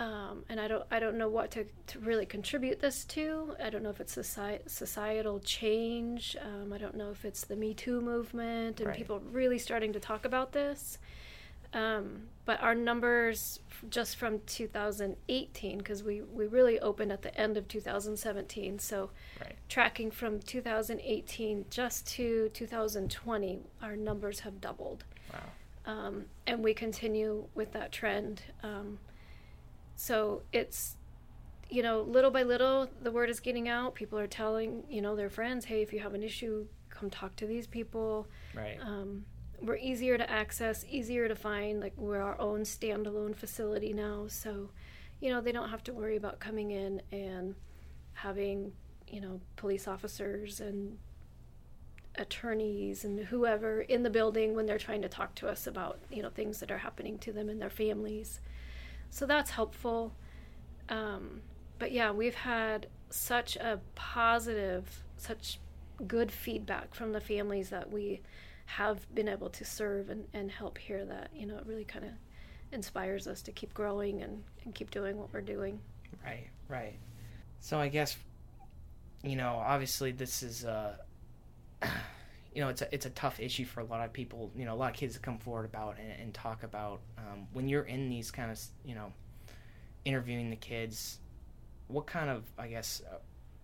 um, 0.00 0.44
and 0.48 0.58
I 0.60 0.66
don't, 0.66 0.84
I 0.90 0.98
don't 0.98 1.16
know 1.16 1.28
what 1.28 1.50
to, 1.52 1.64
to 1.88 1.98
really 2.00 2.26
contribute 2.26 2.80
this 2.80 3.04
to. 3.06 3.54
I 3.62 3.70
don't 3.70 3.82
know 3.82 3.90
if 3.90 4.00
it's 4.00 4.16
soci- 4.16 4.68
societal 4.68 5.38
change. 5.40 6.36
Um, 6.42 6.72
I 6.72 6.78
don't 6.78 6.96
know 6.96 7.10
if 7.10 7.24
it's 7.24 7.44
the 7.44 7.54
Me 7.56 7.74
Too 7.74 8.00
movement 8.00 8.80
and 8.80 8.88
Right. 8.88 8.96
people 8.96 9.20
really 9.30 9.58
starting 9.58 9.92
to 9.92 10.00
talk 10.00 10.24
about 10.24 10.52
this. 10.52 10.98
Um, 11.72 12.28
but 12.44 12.60
our 12.62 12.74
numbers 12.74 13.58
just 13.90 14.16
from 14.16 14.40
2018, 14.46 15.78
because 15.78 16.02
we, 16.04 16.22
we 16.22 16.46
really 16.46 16.78
opened 16.80 17.10
at 17.12 17.22
the 17.22 17.36
end 17.40 17.56
of 17.56 17.66
2017, 17.68 18.78
so 18.78 19.10
Right. 19.40 19.54
tracking 19.68 20.10
from 20.10 20.40
2018 20.40 21.66
just 21.70 22.06
to 22.08 22.48
2020, 22.50 23.60
our 23.82 23.96
numbers 23.96 24.40
have 24.40 24.60
doubled. 24.60 25.04
Wow. 25.32 25.40
Um, 25.86 26.24
and 26.46 26.62
we 26.64 26.74
continue 26.74 27.46
with 27.54 27.72
that 27.72 27.92
trend. 27.92 28.42
So 29.94 30.42
it's, 30.52 30.96
you 31.70 31.82
know, 31.82 32.02
little 32.02 32.30
by 32.30 32.42
little, 32.42 32.88
the 33.02 33.10
word 33.10 33.30
is 33.30 33.40
getting 33.40 33.68
out. 33.68 33.94
People 33.94 34.18
are 34.18 34.26
telling, 34.26 34.84
you 34.88 35.00
know, 35.00 35.16
their 35.16 35.30
friends, 35.30 35.64
hey, 35.64 35.82
if 35.82 35.92
you 35.92 36.00
have 36.00 36.14
an 36.14 36.22
issue, 36.22 36.66
come 36.90 37.10
talk 37.10 37.36
to 37.36 37.46
these 37.46 37.66
people. 37.66 38.26
Right. 38.54 38.78
Um, 38.80 39.24
we're 39.60 39.76
easier 39.76 40.18
to 40.18 40.30
access, 40.30 40.84
easier 40.88 41.28
to 41.28 41.34
find. 41.34 41.80
Like 41.80 41.94
we're 41.96 42.20
our 42.20 42.40
own 42.40 42.60
standalone 42.60 43.34
facility 43.34 43.92
now, 43.92 44.26
so 44.28 44.70
you 45.20 45.30
know 45.30 45.40
they 45.40 45.52
don't 45.52 45.70
have 45.70 45.82
to 45.84 45.92
worry 45.92 46.16
about 46.16 46.38
coming 46.38 46.70
in 46.70 47.00
and 47.12 47.54
having 48.12 48.72
you 49.08 49.20
know 49.20 49.40
police 49.56 49.88
officers 49.88 50.60
and 50.60 50.98
attorneys 52.16 53.04
and 53.04 53.18
whoever 53.26 53.80
in 53.80 54.02
the 54.04 54.10
building 54.10 54.54
when 54.54 54.66
they're 54.66 54.78
trying 54.78 55.02
to 55.02 55.08
talk 55.08 55.34
to 55.34 55.48
us 55.48 55.66
about 55.66 55.98
you 56.10 56.22
know 56.22 56.30
things 56.30 56.60
that 56.60 56.70
are 56.70 56.78
happening 56.78 57.18
to 57.18 57.32
them 57.32 57.48
and 57.48 57.60
their 57.60 57.70
families. 57.70 58.40
So 59.14 59.26
that's 59.26 59.52
helpful. 59.52 60.12
Um, 60.88 61.42
but 61.78 61.92
yeah, 61.92 62.10
we've 62.10 62.34
had 62.34 62.88
such 63.10 63.54
a 63.54 63.78
positive, 63.94 65.04
such 65.16 65.60
good 66.08 66.32
feedback 66.32 66.96
from 66.96 67.12
the 67.12 67.20
families 67.20 67.68
that 67.68 67.92
we 67.92 68.22
have 68.66 69.06
been 69.14 69.28
able 69.28 69.50
to 69.50 69.64
serve 69.64 70.10
and, 70.10 70.24
and 70.34 70.50
help 70.50 70.78
here 70.78 71.04
that, 71.04 71.30
you 71.32 71.46
know, 71.46 71.56
it 71.56 71.64
really 71.64 71.84
kind 71.84 72.04
of 72.04 72.10
inspires 72.72 73.28
us 73.28 73.40
to 73.42 73.52
keep 73.52 73.72
growing 73.72 74.20
and, 74.20 74.42
and 74.64 74.74
keep 74.74 74.90
doing 74.90 75.16
what 75.16 75.32
we're 75.32 75.40
doing. 75.42 75.78
Right, 76.24 76.48
right. 76.68 76.98
So 77.60 77.78
I 77.78 77.86
guess, 77.86 78.16
you 79.22 79.36
know, 79.36 79.62
obviously 79.64 80.10
this 80.10 80.42
is 80.42 80.64
a, 80.64 80.98
you 82.54 82.60
know, 82.60 82.68
it's 82.68 82.82
a 82.82 82.94
it's 82.94 83.06
a 83.06 83.10
tough 83.10 83.40
issue 83.40 83.64
for 83.64 83.80
a 83.80 83.84
lot 83.84 84.04
of 84.04 84.12
people. 84.12 84.50
You 84.56 84.64
know, 84.64 84.74
a 84.74 84.76
lot 84.76 84.90
of 84.92 84.96
kids 84.96 85.14
to 85.14 85.20
come 85.20 85.38
forward 85.38 85.64
about 85.64 85.96
and, 85.98 86.12
and 86.20 86.34
talk 86.34 86.62
about 86.62 87.00
um, 87.18 87.48
when 87.52 87.68
you're 87.68 87.82
in 87.82 88.08
these 88.08 88.30
kind 88.30 88.50
of, 88.50 88.60
you 88.84 88.94
know, 88.94 89.12
interviewing 90.04 90.50
the 90.50 90.56
kids. 90.56 91.18
What 91.88 92.06
kind 92.06 92.30
of, 92.30 92.44
I 92.58 92.68
guess, 92.68 93.02
uh, 93.12 93.16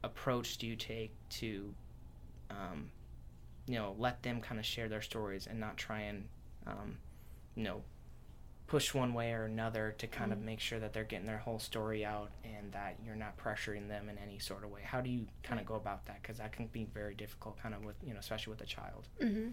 approach 0.05 0.59
do 0.59 0.67
you 0.67 0.77
take 0.77 1.13
to, 1.31 1.73
um, 2.51 2.91
you 3.67 3.77
know, 3.77 3.95
let 3.99 4.23
them 4.23 4.41
kind 4.41 4.59
of 4.59 4.67
share 4.67 4.89
their 4.89 5.01
stories 5.01 5.47
and 5.47 5.59
not 5.59 5.79
try 5.79 6.01
and, 6.01 6.29
um, 6.67 6.99
you 7.55 7.65
know, 7.65 7.83
push 8.71 8.95
one 8.95 9.13
way 9.13 9.33
or 9.33 9.45
another 9.47 9.95
to 9.99 10.07
kind 10.07 10.31
Mhm. 10.31 10.35
of 10.37 10.41
make 10.43 10.61
sure 10.61 10.79
that 10.79 10.93
they're 10.93 11.03
getting 11.05 11.27
their 11.27 11.39
whole 11.39 11.59
story 11.59 12.05
out 12.05 12.31
and 12.45 12.73
that 12.73 12.97
you're 13.05 13.17
not 13.17 13.37
pressuring 13.37 13.89
them 13.89 14.09
in 14.09 14.17
any 14.19 14.39
sort 14.39 14.63
of 14.63 14.71
way 14.71 14.81
how 14.83 15.01
do 15.01 15.11
you 15.11 15.27
kind 15.43 15.61
of 15.61 15.67
go 15.67 15.75
about 15.75 16.07
that 16.07 16.23
because 16.23 16.39
that 16.39 16.53
can 16.53 16.69
be 16.69 16.85
very 16.85 17.15
difficult 17.17 17.61
kind 17.61 17.75
of 17.75 17.85
with 17.85 17.97
you 18.07 18.15
know 18.15 18.21
especially 18.21 18.53
with 18.53 18.61
a 18.63 18.67
child 18.67 19.09
hmm 19.21 19.49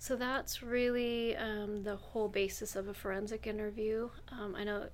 So 0.00 0.16
that's 0.16 0.62
really 0.62 1.36
um, 1.36 1.82
the 1.84 1.96
whole 1.96 2.28
basis 2.28 2.76
of 2.76 2.86
a 2.88 2.94
forensic 2.94 3.46
interview. 3.48 4.10
Um, 4.30 4.54
I 4.54 4.62
know 4.64 4.88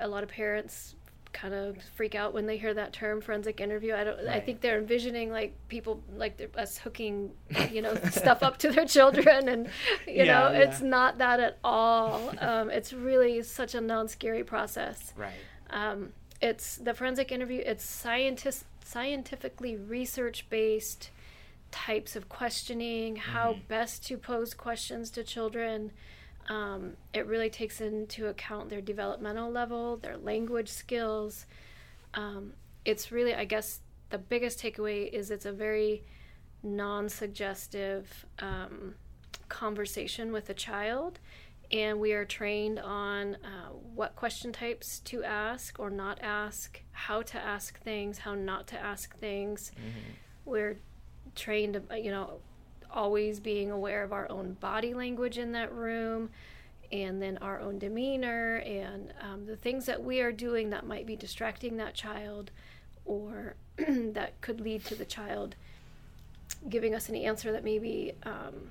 a 0.00 0.08
lot 0.08 0.22
of 0.22 0.30
parents 0.30 0.94
kind 1.32 1.54
of 1.54 1.76
freak 1.96 2.14
out 2.14 2.34
when 2.34 2.46
they 2.46 2.56
hear 2.58 2.74
that 2.74 2.92
term 2.92 3.20
forensic 3.20 3.60
interview. 3.60 3.94
I 3.94 4.04
don't. 4.04 4.28
I 4.28 4.40
think 4.40 4.60
they're 4.60 4.78
envisioning 4.78 5.30
like 5.30 5.54
people 5.68 6.02
like 6.14 6.40
us 6.56 6.78
hooking, 6.78 7.32
you 7.70 7.82
know, 7.82 7.94
stuff 8.10 8.42
up 8.42 8.58
to 8.58 8.70
their 8.70 8.84
children, 8.86 9.48
and 9.48 9.66
you 10.06 10.24
Yeah, 10.24 10.24
know, 10.24 10.52
yeah. 10.52 10.58
it's 10.60 10.80
not 10.80 11.18
that 11.18 11.40
at 11.40 11.58
all. 11.64 12.32
Um, 12.38 12.70
it's 12.70 12.92
really 12.92 13.42
such 13.42 13.74
a 13.74 13.80
non-scary 13.80 14.44
process. 14.44 15.12
right 15.16 15.32
Um, 15.70 16.12
it's 16.40 16.76
the 16.76 16.92
forensic 16.94 17.32
interview. 17.32 17.62
It's 17.64 17.84
scientist 17.84 18.64
scientifically 18.84 19.76
research 19.76 20.48
based 20.50 21.10
types 21.70 22.14
of 22.16 22.28
questioning, 22.28 23.16
how 23.16 23.54
Mhm. 23.54 23.68
best 23.68 24.04
to 24.08 24.18
pose 24.18 24.52
questions 24.52 25.10
to 25.12 25.24
children. 25.24 25.92
Um, 26.48 26.96
it 27.14 27.26
really 27.26 27.50
takes 27.50 27.80
into 27.80 28.26
account 28.26 28.68
their 28.68 28.80
developmental 28.80 29.50
level, 29.50 29.96
their 29.96 30.16
language 30.16 30.68
skills. 30.68 31.46
Um, 32.14 32.52
it's 32.84 33.12
really, 33.12 33.34
I 33.34 33.44
guess, 33.44 33.80
the 34.10 34.18
biggest 34.18 34.60
takeaway 34.60 35.10
is 35.10 35.30
it's 35.30 35.46
a 35.46 35.52
very 35.52 36.04
non-suggestive 36.62 38.26
um, 38.40 38.94
conversation 39.48 40.32
with 40.32 40.50
a 40.50 40.54
child 40.54 41.18
and 41.72 41.98
we 41.98 42.12
are 42.12 42.24
trained 42.24 42.78
on 42.78 43.36
uh, 43.36 43.70
what 43.94 44.14
question 44.14 44.52
types 44.52 45.00
to 45.00 45.24
ask 45.24 45.80
or 45.80 45.88
not 45.88 46.18
ask, 46.22 46.82
how 46.92 47.22
to 47.22 47.38
ask 47.38 47.80
things, 47.82 48.18
how 48.18 48.34
not 48.34 48.66
to 48.68 48.78
ask 48.78 49.18
things. 49.18 49.72
hmm 49.74 50.12
We're 50.44 50.78
trained, 51.34 51.80
you 51.96 52.10
know, 52.10 52.40
always 52.92 53.40
being 53.40 53.70
aware 53.70 54.02
of 54.02 54.12
our 54.12 54.30
own 54.30 54.54
body 54.54 54.94
language 54.94 55.38
in 55.38 55.52
that 55.52 55.72
room 55.72 56.30
and 56.90 57.22
then 57.22 57.38
our 57.38 57.58
own 57.60 57.78
demeanor 57.78 58.56
and 58.56 59.12
um, 59.22 59.46
the 59.46 59.56
things 59.56 59.86
that 59.86 60.02
we 60.02 60.20
are 60.20 60.32
doing 60.32 60.70
that 60.70 60.86
might 60.86 61.06
be 61.06 61.16
distracting 61.16 61.78
that 61.78 61.94
child 61.94 62.50
or 63.04 63.54
that 63.76 64.38
could 64.40 64.60
lead 64.60 64.84
to 64.84 64.94
the 64.94 65.04
child 65.04 65.56
giving 66.68 66.94
us 66.94 67.08
an 67.08 67.16
answer 67.16 67.52
that 67.52 67.64
maybe 67.64 68.12
um, 68.24 68.70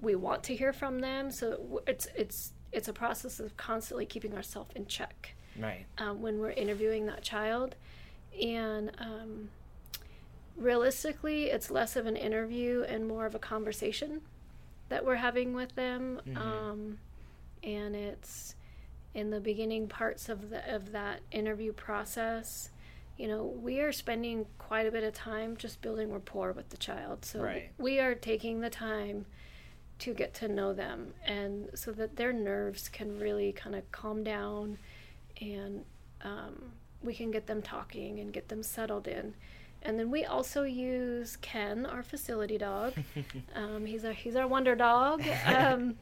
we 0.00 0.14
want 0.14 0.42
to 0.44 0.54
hear 0.54 0.72
from 0.72 1.00
them. 1.00 1.30
So 1.30 1.82
it's 1.86 2.06
it's 2.16 2.52
it's 2.72 2.88
a 2.88 2.92
process 2.92 3.40
of 3.40 3.56
constantly 3.56 4.06
keeping 4.06 4.34
ourselves 4.34 4.70
in 4.74 4.86
check 4.86 5.34
right 5.58 5.84
um, 5.98 6.22
when 6.22 6.38
we're 6.38 6.50
interviewing 6.50 7.06
that 7.06 7.22
child, 7.22 7.76
and 8.40 8.90
um, 8.98 9.48
realistically, 10.56 11.46
it's 11.46 11.70
less 11.70 11.96
of 11.96 12.06
an 12.06 12.16
interview 12.16 12.82
and 12.82 13.06
more 13.06 13.26
of 13.26 13.34
a 13.34 13.38
conversation 13.38 14.20
that 14.88 15.04
we're 15.04 15.16
having 15.16 15.54
with 15.54 15.74
them. 15.74 16.20
Mhm. 16.26 16.36
Um, 16.36 16.98
and 17.62 17.94
it's 17.96 18.54
in 19.14 19.30
the 19.30 19.40
beginning 19.40 19.88
parts 19.88 20.28
of 20.28 20.50
the 20.50 20.74
of 20.74 20.92
that 20.92 21.20
interview 21.30 21.72
process. 21.72 22.70
You 23.18 23.28
know, 23.28 23.44
we 23.44 23.80
are 23.80 23.92
spending 23.92 24.46
quite 24.58 24.86
a 24.86 24.90
bit 24.90 25.04
of 25.04 25.12
time 25.14 25.56
just 25.56 25.80
building 25.82 26.12
rapport 26.12 26.52
with 26.52 26.70
the 26.70 26.76
child. 26.78 27.24
So 27.24 27.42
Right. 27.42 27.70
we 27.78 28.00
are 28.00 28.14
taking 28.14 28.60
the 28.60 28.70
time 28.70 29.26
to 29.98 30.14
get 30.14 30.34
to 30.34 30.48
know 30.48 30.72
them 30.72 31.14
and 31.24 31.70
so 31.78 31.92
that 31.92 32.16
their 32.16 32.32
nerves 32.32 32.88
can 32.88 33.20
really 33.20 33.52
kind 33.52 33.76
of 33.76 33.90
calm 33.92 34.24
down 34.24 34.78
and 35.40 35.84
um, 36.22 36.72
we 37.02 37.14
can 37.14 37.30
get 37.30 37.46
them 37.46 37.62
talking 37.62 38.18
and 38.18 38.32
get 38.32 38.48
them 38.48 38.62
settled 38.62 39.06
in. 39.06 39.34
And 39.84 39.98
then 39.98 40.10
we 40.10 40.24
also 40.24 40.62
use 40.62 41.36
Ken, 41.40 41.86
our 41.86 42.02
facility 42.02 42.58
dog. 42.58 42.94
Um, 43.54 43.84
he's 43.84 44.04
our 44.04 44.12
he's 44.12 44.36
our 44.36 44.46
wonder 44.46 44.74
dog, 44.74 45.22
um, 45.46 45.96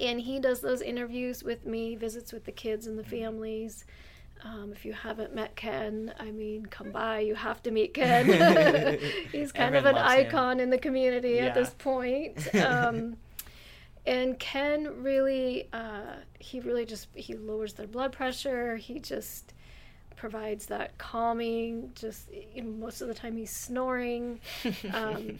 and 0.00 0.20
he 0.20 0.40
does 0.40 0.60
those 0.60 0.80
interviews 0.82 1.44
with 1.44 1.64
me, 1.64 1.94
visits 1.94 2.32
with 2.32 2.44
the 2.44 2.52
kids 2.52 2.86
and 2.86 2.98
the 2.98 3.04
families. 3.04 3.84
Um, 4.44 4.72
if 4.72 4.84
you 4.84 4.92
haven't 4.92 5.34
met 5.34 5.56
Ken, 5.56 6.12
I 6.18 6.30
mean, 6.30 6.66
come 6.66 6.90
by. 6.90 7.20
You 7.20 7.34
have 7.34 7.62
to 7.62 7.70
meet 7.70 7.94
Ken. 7.94 8.26
he's 9.32 9.52
kind 9.52 9.74
of 9.76 9.86
an 9.86 9.94
loves 9.94 10.12
him. 10.14 10.26
icon 10.26 10.60
in 10.60 10.70
the 10.70 10.78
community 10.78 11.32
Yeah. 11.36 11.46
at 11.46 11.54
this 11.54 11.70
point. 11.78 12.54
Um, 12.54 13.16
and 14.06 14.38
Ken 14.38 15.02
really, 15.02 15.68
uh, 15.72 16.16
he 16.38 16.60
really 16.60 16.84
just 16.84 17.08
he 17.14 17.34
lowers 17.34 17.72
their 17.74 17.86
blood 17.86 18.12
pressure. 18.12 18.76
He 18.76 18.98
just 19.00 19.52
provides 20.16 20.66
that 20.66 20.98
calming. 20.98 21.92
Just 21.94 22.28
you 22.32 22.62
know, 22.62 22.70
most 22.70 23.00
of 23.00 23.08
the 23.08 23.14
time 23.14 23.36
he's 23.36 23.50
snoring, 23.50 24.40
um, 24.90 25.38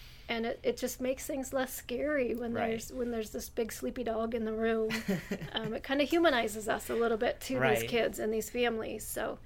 and 0.28 0.46
it, 0.46 0.60
it 0.62 0.76
just 0.76 1.00
makes 1.00 1.26
things 1.26 1.52
less 1.52 1.72
scary 1.74 2.34
when 2.34 2.52
Right. 2.52 2.70
there's 2.70 2.92
when 2.92 3.10
there's 3.10 3.30
this 3.30 3.48
big 3.48 3.72
sleepy 3.72 4.04
dog 4.04 4.34
in 4.34 4.44
the 4.44 4.52
room. 4.52 4.90
um, 5.52 5.74
it 5.74 5.82
kind 5.82 6.00
of 6.00 6.08
humanizes 6.08 6.68
us 6.68 6.90
a 6.90 6.94
little 6.94 7.18
bit 7.18 7.40
to 7.42 7.58
Right. 7.58 7.78
these 7.78 7.84
kids 7.84 8.18
and 8.18 8.32
these 8.32 8.50
families. 8.50 9.06
So, 9.06 9.38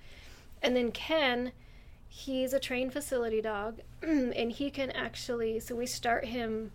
and 0.62 0.74
then 0.76 0.90
Ken, 0.92 1.52
he's 2.08 2.52
a 2.52 2.60
trained 2.60 2.92
facility 2.92 3.40
dog, 3.40 3.80
and 4.02 4.52
he 4.52 4.70
can 4.70 4.90
actually. 4.92 5.60
So 5.60 5.74
we 5.74 5.86
start 5.86 6.26
him 6.26 6.72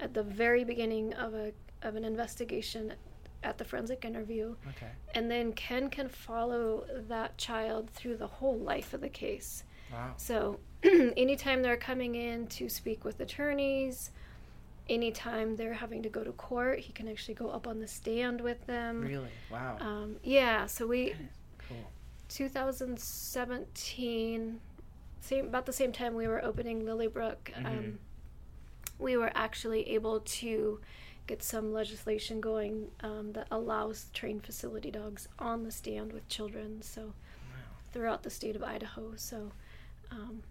at 0.00 0.14
the 0.14 0.22
very 0.22 0.64
beginning 0.64 1.12
of 1.14 1.34
a 1.34 1.52
of 1.82 1.96
an 1.96 2.04
investigation 2.04 2.94
at 3.42 3.58
the 3.58 3.64
forensic 3.64 4.04
interview 4.04 4.54
okay 4.68 4.90
and 5.14 5.30
then 5.30 5.52
Ken 5.52 5.90
can 5.90 6.08
follow 6.08 6.84
that 7.08 7.36
child 7.38 7.90
through 7.90 8.16
the 8.16 8.26
whole 8.26 8.58
life 8.58 8.92
of 8.94 9.00
the 9.00 9.08
case. 9.08 9.64
wow 9.92 10.12
So, 10.16 10.58
anytime 10.84 11.62
they're 11.62 11.76
coming 11.76 12.14
in 12.14 12.46
to 12.48 12.68
speak 12.68 13.04
with 13.04 13.20
attorneys, 13.20 14.10
anytime 14.88 15.56
they're 15.56 15.74
having 15.74 16.02
to 16.02 16.08
go 16.08 16.22
to 16.24 16.32
court, 16.32 16.78
he 16.80 16.92
can 16.92 17.08
actually 17.08 17.34
go 17.34 17.48
up 17.50 17.66
on 17.66 17.78
the 17.80 17.86
stand 17.86 18.40
with 18.40 18.66
them. 18.66 19.02
really 19.02 19.28
wow 19.50 19.76
Um, 19.80 20.16
yeah, 20.22 20.66
so 20.66 20.86
we, 20.86 21.14
cool 21.68 21.90
2017, 22.28 24.60
same 25.20 25.46
about 25.46 25.66
the 25.66 25.72
same 25.72 25.92
time 25.92 26.14
we 26.14 26.28
were 26.28 26.44
opening 26.44 26.84
Lilybrook, 26.84 27.52
Mhm. 27.56 27.66
um, 27.66 27.98
we 28.98 29.16
were 29.16 29.30
actually 29.34 29.88
able 29.90 30.20
to 30.20 30.80
get 31.28 31.42
some 31.44 31.72
legislation 31.72 32.40
going 32.40 32.88
um, 33.02 33.32
that 33.34 33.46
allows 33.52 34.06
trained 34.12 34.44
facility 34.44 34.90
dogs 34.90 35.28
on 35.38 35.62
the 35.62 35.70
stand 35.70 36.12
with 36.12 36.28
children. 36.28 36.82
So 36.82 37.02
wow 37.02 37.12
throughout 37.92 38.22
the 38.22 38.30
state 38.30 38.56
of 38.56 38.62
Idaho. 38.62 39.12
So 39.16 39.52
um, 40.10 40.42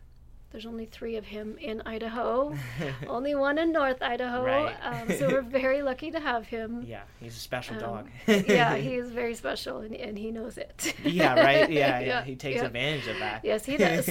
there's 0.51 0.65
only 0.65 0.85
three 0.85 1.17
of 1.17 1.25
him 1.25 1.57
in 1.59 1.81
Idaho, 1.85 2.55
only 3.07 3.35
one 3.35 3.57
in 3.57 3.71
North 3.73 4.01
Idaho. 4.01 4.43
Right. 4.45 4.75
Um, 4.81 5.11
so 5.17 5.27
we're 5.27 5.41
very 5.61 5.81
lucky 5.81 6.09
to 6.11 6.19
have 6.19 6.47
him. 6.47 6.83
yeah 6.87 7.03
he's 7.19 7.35
a 7.35 7.39
special 7.39 7.75
Um, 7.75 7.81
dog 7.81 8.09
yeah, 8.47 8.75
he 8.87 8.95
is 8.95 9.09
very 9.11 9.35
special, 9.35 9.79
and, 9.79 9.93
and 9.95 10.17
he 10.17 10.31
knows 10.31 10.57
it. 10.57 10.93
yeah 11.03 11.33
right 11.39 11.69
yeah, 11.69 11.99
yeah 11.99 12.05
Yeah, 12.05 12.23
he 12.23 12.35
takes 12.35 12.57
yeah. 12.61 12.65
advantage 12.67 13.07
of 13.07 13.19
that 13.19 13.43
Yes, 13.43 13.65
he 13.65 13.77
does. 13.77 14.05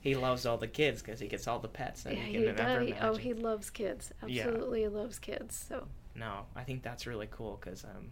he 0.00 0.14
loves 0.16 0.44
all 0.46 0.58
the 0.58 0.66
kids 0.68 1.02
because 1.02 1.20
he 1.20 1.28
gets 1.28 1.46
all 1.46 1.60
the 1.60 1.68
pets 1.68 2.02
that 2.02 2.14
Yeah, 2.16 2.22
he 2.24 2.44
does. 2.44 2.92
Oh, 3.02 3.14
he 3.14 3.32
loves 3.34 3.70
kids. 3.70 4.12
Yeah. 4.26 4.46
Absolutely 4.48 4.88
loves 4.88 5.18
kids. 5.18 5.66
So 5.68 5.86
no 6.16 6.44
i 6.56 6.64
think 6.64 6.82
that's 6.82 7.06
really 7.06 7.28
cool 7.30 7.56
because 7.60 7.84
um, 7.84 8.10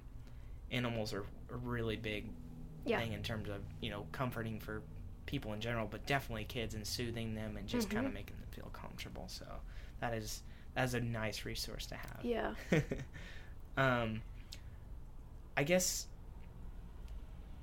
animals 0.71 1.13
are 1.13 1.25
a 1.53 1.57
really 1.57 1.97
big 1.97 2.27
Yeah. 2.87 3.01
thing 3.01 3.13
in 3.13 3.23
terms 3.23 3.49
of 3.49 3.61
you 3.81 3.91
know 3.91 4.07
comforting 4.13 4.61
for 4.61 4.83
people 5.29 5.53
in 5.53 5.61
general 5.61 5.87
but 5.89 6.05
definitely 6.07 6.45
kids 6.45 6.75
and 6.75 6.87
soothing 6.87 7.35
them 7.35 7.57
and 7.57 7.69
just 7.69 7.91
kind 7.91 8.07
of 8.07 8.13
making 8.13 8.37
them 8.37 8.49
feel 8.51 8.71
comfortable. 8.73 9.25
So 9.29 9.45
that 10.01 10.15
is 10.15 10.43
that's 10.75 10.95
a 10.95 11.01
nice 11.01 11.45
resource 11.45 11.87
to 11.87 11.95
have. 11.95 12.21
Yeah. 12.23 12.55
um 13.77 14.23
i 15.57 15.63
guess 15.63 16.07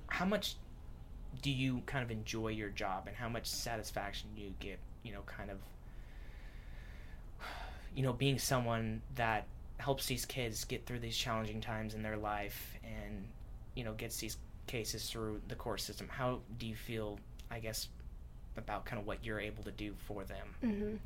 how 0.08 0.24
much 0.24 0.56
do 1.42 1.50
you 1.50 1.82
kind 1.84 2.02
of 2.02 2.10
enjoy 2.10 2.48
your 2.48 2.70
job 2.70 3.04
and 3.06 3.14
how 3.14 3.28
much 3.28 3.46
satisfaction 3.46 4.28
do 4.34 4.40
you 4.40 4.52
get 4.60 4.78
you 5.02 5.12
know 5.12 5.20
kind 5.26 5.50
of 5.50 5.58
you 7.94 8.02
know 8.02 8.12
being 8.14 8.38
someone 8.38 9.02
that 9.14 9.46
helps 9.78 10.06
these 10.06 10.24
kids 10.24 10.64
get 10.64 10.86
through 10.86 10.98
these 10.98 11.16
challenging 11.16 11.60
times 11.60 11.94
in 11.94 12.02
their 12.02 12.16
life 12.16 12.74
and 12.82 13.28
you 13.74 13.84
know 13.84 13.92
gets 13.92 14.16
these 14.18 14.38
cases 14.66 15.08
through 15.10 15.40
the 15.48 15.54
court 15.54 15.80
system? 15.80 16.08
How 16.08 16.40
do 16.58 16.66
you 16.66 16.74
feel 16.76 17.18
i 17.50 17.58
guess 17.58 17.88
about 18.56 18.84
kind 18.86 18.98
of 19.00 19.06
what 19.06 19.24
you're 19.24 19.40
able 19.40 19.62
to 19.62 19.70
do 19.72 19.94
for 20.06 20.24
them 20.24 20.46
hmm 20.62 20.96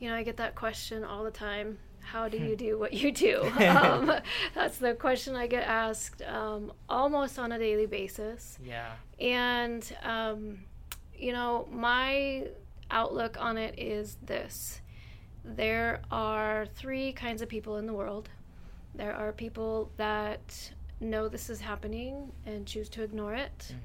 You 0.00 0.08
know, 0.10 0.14
I 0.14 0.22
get 0.22 0.36
that 0.36 0.54
question 0.54 1.02
all 1.02 1.24
the 1.24 1.30
time. 1.32 1.78
How 2.00 2.28
do 2.28 2.38
you 2.38 2.54
do 2.54 2.78
what 2.78 2.92
you 2.92 3.10
do? 3.10 3.42
um, 3.66 4.12
that's 4.54 4.78
the 4.78 4.94
question 4.94 5.34
I 5.34 5.48
get 5.48 5.64
asked 5.66 6.22
um, 6.22 6.72
almost 6.88 7.36
on 7.38 7.50
a 7.50 7.58
daily 7.58 7.86
basis. 7.86 8.58
yeah 8.64 8.92
And, 9.18 9.82
um, 10.04 10.60
you 11.16 11.32
know, 11.32 11.66
my 11.72 12.46
outlook 12.92 13.36
on 13.40 13.58
it 13.58 13.74
is 13.76 14.16
this 14.22 14.80
there 15.44 16.00
are 16.10 16.66
three 16.76 17.12
kinds 17.12 17.42
of 17.42 17.48
people 17.48 17.76
in 17.78 17.86
the 17.86 17.94
world. 17.94 18.28
There 18.94 19.14
are 19.14 19.32
people 19.32 19.90
that 19.96 20.72
know 21.00 21.28
this 21.28 21.48
is 21.50 21.60
happening 21.60 22.30
and 22.46 22.66
choose 22.66 22.88
to 22.90 23.02
ignore 23.02 23.34
it. 23.34 23.72
Mm. 23.72 23.76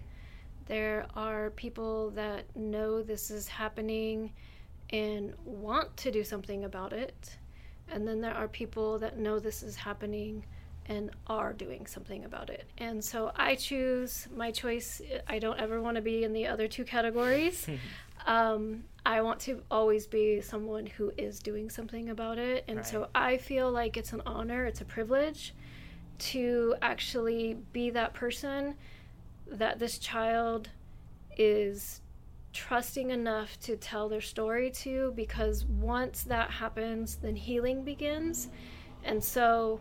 There 0.65 1.05
are 1.15 1.50
people 1.51 2.12
that 2.12 2.55
know 2.55 3.01
this 3.01 3.29
is 3.29 3.48
happening 3.48 4.32
and 4.89 5.34
want 5.43 5.96
to 5.98 6.12
do 6.12 6.24
something 6.24 6.63
about 6.63 6.93
it. 6.93 7.38
And 7.89 8.08
then 8.08 8.22
there 8.22 8.34
are 8.34 8.48
people 8.48 9.00
that 9.00 9.17
know 9.17 9.39
this 9.39 9.63
is 9.63 9.75
happening 9.75 10.46
and 10.88 11.12
are 11.27 11.53
doing 11.53 11.86
something 11.86 12.25
about 12.25 12.50
it. 12.50 12.70
And 12.77 13.03
so 13.03 13.32
I 13.36 13.55
choose 13.55 14.27
my 14.36 14.51
choice. 14.51 15.01
I 15.27 15.39
don't 15.39 15.60
ever 15.60 15.82
want 15.82 15.96
to 15.96 16.01
be 16.01 16.24
in 16.24 16.34
the 16.34 16.48
other 16.48 16.67
two 16.67 16.84
categories. 16.84 17.67
um, 18.25 18.84
I 19.05 19.22
want 19.22 19.39
to 19.41 19.63
always 19.70 20.08
be 20.08 20.41
someone 20.41 20.86
who 20.86 21.12
is 21.17 21.39
doing 21.39 21.70
something 21.70 22.10
about 22.10 22.38
it. 22.38 22.63
And 22.67 22.77
right. 22.77 22.86
so 22.86 23.08
I 23.13 23.38
feel 23.38 23.72
like 23.72 23.98
it's 23.98 24.13
an 24.13 24.22
honor, 24.25 24.65
it's 24.65 24.82
a 24.82 24.86
privilege 24.86 25.53
to 26.20 26.75
actually 26.82 27.58
be 27.74 27.89
that 27.89 28.13
person 28.13 28.75
that 29.47 29.79
this 29.79 29.97
child 29.97 30.69
is 31.38 32.01
trusting 32.53 33.09
enough 33.09 33.59
to 33.62 33.75
tell 33.75 34.07
their 34.07 34.21
story 34.21 34.69
to 34.69 35.12
because 35.15 35.65
once 35.65 36.23
that 36.23 36.51
happens 36.51 37.15
then 37.15 37.35
healing 37.35 37.83
begins. 37.83 38.50
And 39.03 39.23
so 39.23 39.79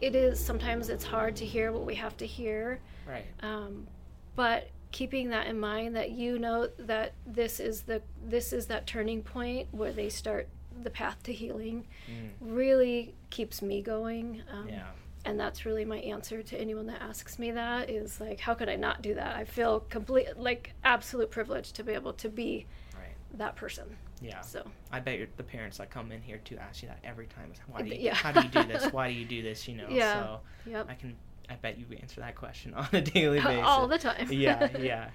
it 0.00 0.14
is 0.14 0.44
sometimes 0.44 0.88
it's 0.88 1.04
hard 1.04 1.36
to 1.36 1.46
hear 1.46 1.72
what 1.72 1.86
we 1.86 1.94
have 1.94 2.16
to 2.18 2.26
hear. 2.26 2.80
Right. 3.06 3.26
Um, 3.42 3.86
but 4.34 4.70
keeping 4.90 5.30
that 5.30 5.46
in 5.46 5.58
mind 5.58 5.94
that 5.94 6.10
you 6.10 6.38
know 6.38 6.68
that 6.78 7.12
this 7.26 7.60
is 7.60 7.82
the 7.82 8.02
this 8.24 8.52
is 8.52 8.66
that 8.66 8.86
turning 8.86 9.22
point 9.22 9.68
where 9.70 9.92
they 9.92 10.08
start 10.08 10.48
the 10.82 10.90
path 10.90 11.22
to 11.22 11.32
healing 11.32 11.86
mm. 12.10 12.28
really 12.40 13.14
keeps 13.28 13.62
me 13.62 13.82
going 13.82 14.42
um, 14.52 14.68
yeah 14.68 14.86
and 15.24 15.38
that's 15.38 15.66
really 15.66 15.84
my 15.84 15.98
answer 15.98 16.42
to 16.42 16.58
anyone 16.58 16.86
that 16.86 17.02
asks 17.02 17.38
me 17.38 17.50
that 17.50 17.90
is 17.90 18.20
like 18.20 18.40
how 18.40 18.54
could 18.54 18.68
i 18.68 18.76
not 18.76 19.02
do 19.02 19.14
that? 19.14 19.36
I 19.36 19.44
feel 19.44 19.80
complete 19.90 20.36
like 20.36 20.72
absolute 20.84 21.30
privilege 21.30 21.72
to 21.72 21.82
be 21.82 21.92
able 21.92 22.12
to 22.14 22.28
be 22.28 22.66
right. 22.94 23.14
that 23.34 23.56
person. 23.56 23.96
Yeah. 24.22 24.40
So. 24.42 24.64
I 24.92 25.00
bet 25.00 25.36
the 25.36 25.42
parents 25.42 25.78
that 25.78 25.90
come 25.90 26.12
in 26.12 26.20
here 26.20 26.40
to 26.44 26.56
ask 26.58 26.82
you 26.82 26.88
that 26.88 26.98
every 27.04 27.26
time 27.26 27.52
why 27.68 27.82
do 27.82 27.88
you 27.88 27.96
yeah. 27.96 28.14
how 28.14 28.32
do 28.32 28.40
you 28.40 28.48
do 28.48 28.64
this? 28.64 28.84
Why 28.92 29.08
do 29.08 29.14
you 29.14 29.24
do 29.24 29.42
this? 29.42 29.66
You 29.66 29.76
know 29.76 29.86
yeah. 29.88 30.22
so 30.22 30.40
yep. 30.66 30.86
i 30.88 30.94
can 30.94 31.16
i 31.48 31.54
bet 31.54 31.78
you 31.78 31.86
answer 32.00 32.20
that 32.20 32.34
question 32.34 32.74
on 32.76 32.88
a 32.92 33.00
daily 33.00 33.40
basis. 33.42 33.64
all 33.64 33.88
the 33.88 33.98
time. 33.98 34.28
Yeah 34.30 34.68
yeah. 34.78 35.10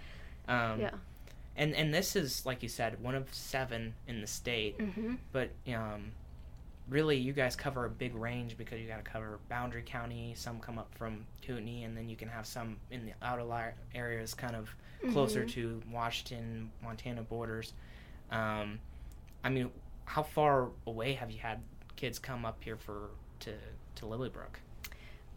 Um, 0.47 0.79
yeah. 0.79 0.91
and 1.55 1.73
and 1.73 1.93
this 1.93 2.15
is 2.15 2.45
like 2.45 2.61
you 2.61 2.69
said 2.69 3.01
one 3.01 3.15
of 3.15 3.33
seven 3.33 3.95
in 4.07 4.21
the 4.21 4.27
state. 4.27 4.77
Mm-hmm. 4.77 5.15
but 5.31 5.49
um 5.67 6.11
really 6.89 7.17
you 7.17 7.33
guys 7.33 7.55
cover 7.55 7.85
a 7.85 7.89
big 7.89 8.15
range 8.15 8.57
because 8.57 8.79
you 8.79 8.87
got 8.87 9.03
to 9.03 9.09
cover 9.09 9.39
Boundary 9.49 9.83
County. 9.85 10.33
Some 10.35 10.59
come 10.59 10.77
up 10.77 10.93
from 10.95 11.25
Kootenai, 11.45 11.83
and 11.83 11.97
then 11.97 12.09
you 12.09 12.15
can 12.15 12.27
have 12.27 12.45
some 12.45 12.77
in 12.91 13.05
the 13.05 13.13
outer 13.21 13.73
areas, 13.93 14.33
kind 14.33 14.55
of 14.55 14.69
closer 15.11 15.41
mm-hmm. 15.41 15.49
to 15.49 15.81
Washington, 15.91 16.71
Montana 16.83 17.23
borders. 17.23 17.73
Um, 18.31 18.79
I 19.43 19.49
mean, 19.49 19.69
how 20.05 20.23
far 20.23 20.69
away 20.87 21.13
have 21.13 21.31
you 21.31 21.39
had 21.39 21.61
kids 21.95 22.19
come 22.19 22.45
up 22.45 22.63
here 22.63 22.77
for 22.77 23.09
to 23.41 23.53
to 23.95 24.05
Lilybrook? 24.05 24.59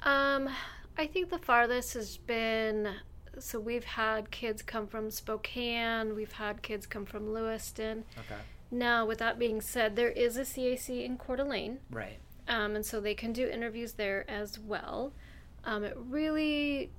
Um, 0.02 0.48
I 0.96 1.06
think 1.06 1.30
the 1.30 1.38
farthest 1.38 1.94
has 1.94 2.16
been. 2.18 2.88
So 3.38 3.60
we've 3.60 3.84
had 3.84 4.30
kids 4.30 4.62
come 4.62 4.86
from 4.86 5.10
Spokane. 5.10 6.14
We've 6.16 6.32
had 6.32 6.60
kids 6.62 6.86
come 6.86 7.04
from 7.04 7.32
Lewiston. 7.32 8.04
Okay. 8.18 8.40
Now, 8.70 9.06
with 9.06 9.18
that 9.18 9.38
being 9.38 9.60
said, 9.60 9.96
there 9.96 10.10
is 10.10 10.36
a 10.36 10.42
CAC 10.42 11.04
in 11.04 11.16
Coeur 11.16 11.36
d'Alene. 11.36 11.78
Right. 11.90 12.18
Um, 12.46 12.76
and 12.76 12.84
so 12.84 13.00
they 13.00 13.14
can 13.14 13.32
do 13.32 13.46
interviews 13.48 13.94
there 13.94 14.28
as 14.28 14.58
well. 14.58 15.12
Um, 15.64 15.84
it 15.84 15.96
really 15.96 16.90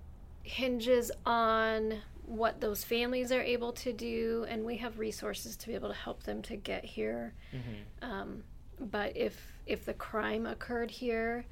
hinges 0.44 1.12
on 1.26 2.02
what 2.26 2.62
those 2.62 2.84
families 2.84 3.32
are 3.32 3.42
able 3.42 3.72
to 3.74 3.92
do, 3.92 4.46
and 4.48 4.64
we 4.64 4.78
have 4.78 5.00
resources 5.00 5.56
to 5.58 5.68
be 5.68 5.74
able 5.74 5.90
to 5.90 5.96
help 5.96 6.24
them 6.24 6.42
to 6.44 6.56
get 6.56 6.86
here. 6.86 7.34
Mm-hmm. 7.54 8.12
Um, 8.12 8.44
but 8.80 9.16
if 9.18 9.54
if 9.66 9.86
the 9.86 9.94
crime 9.94 10.46
occurred 10.46 10.92
here, 10.92 11.46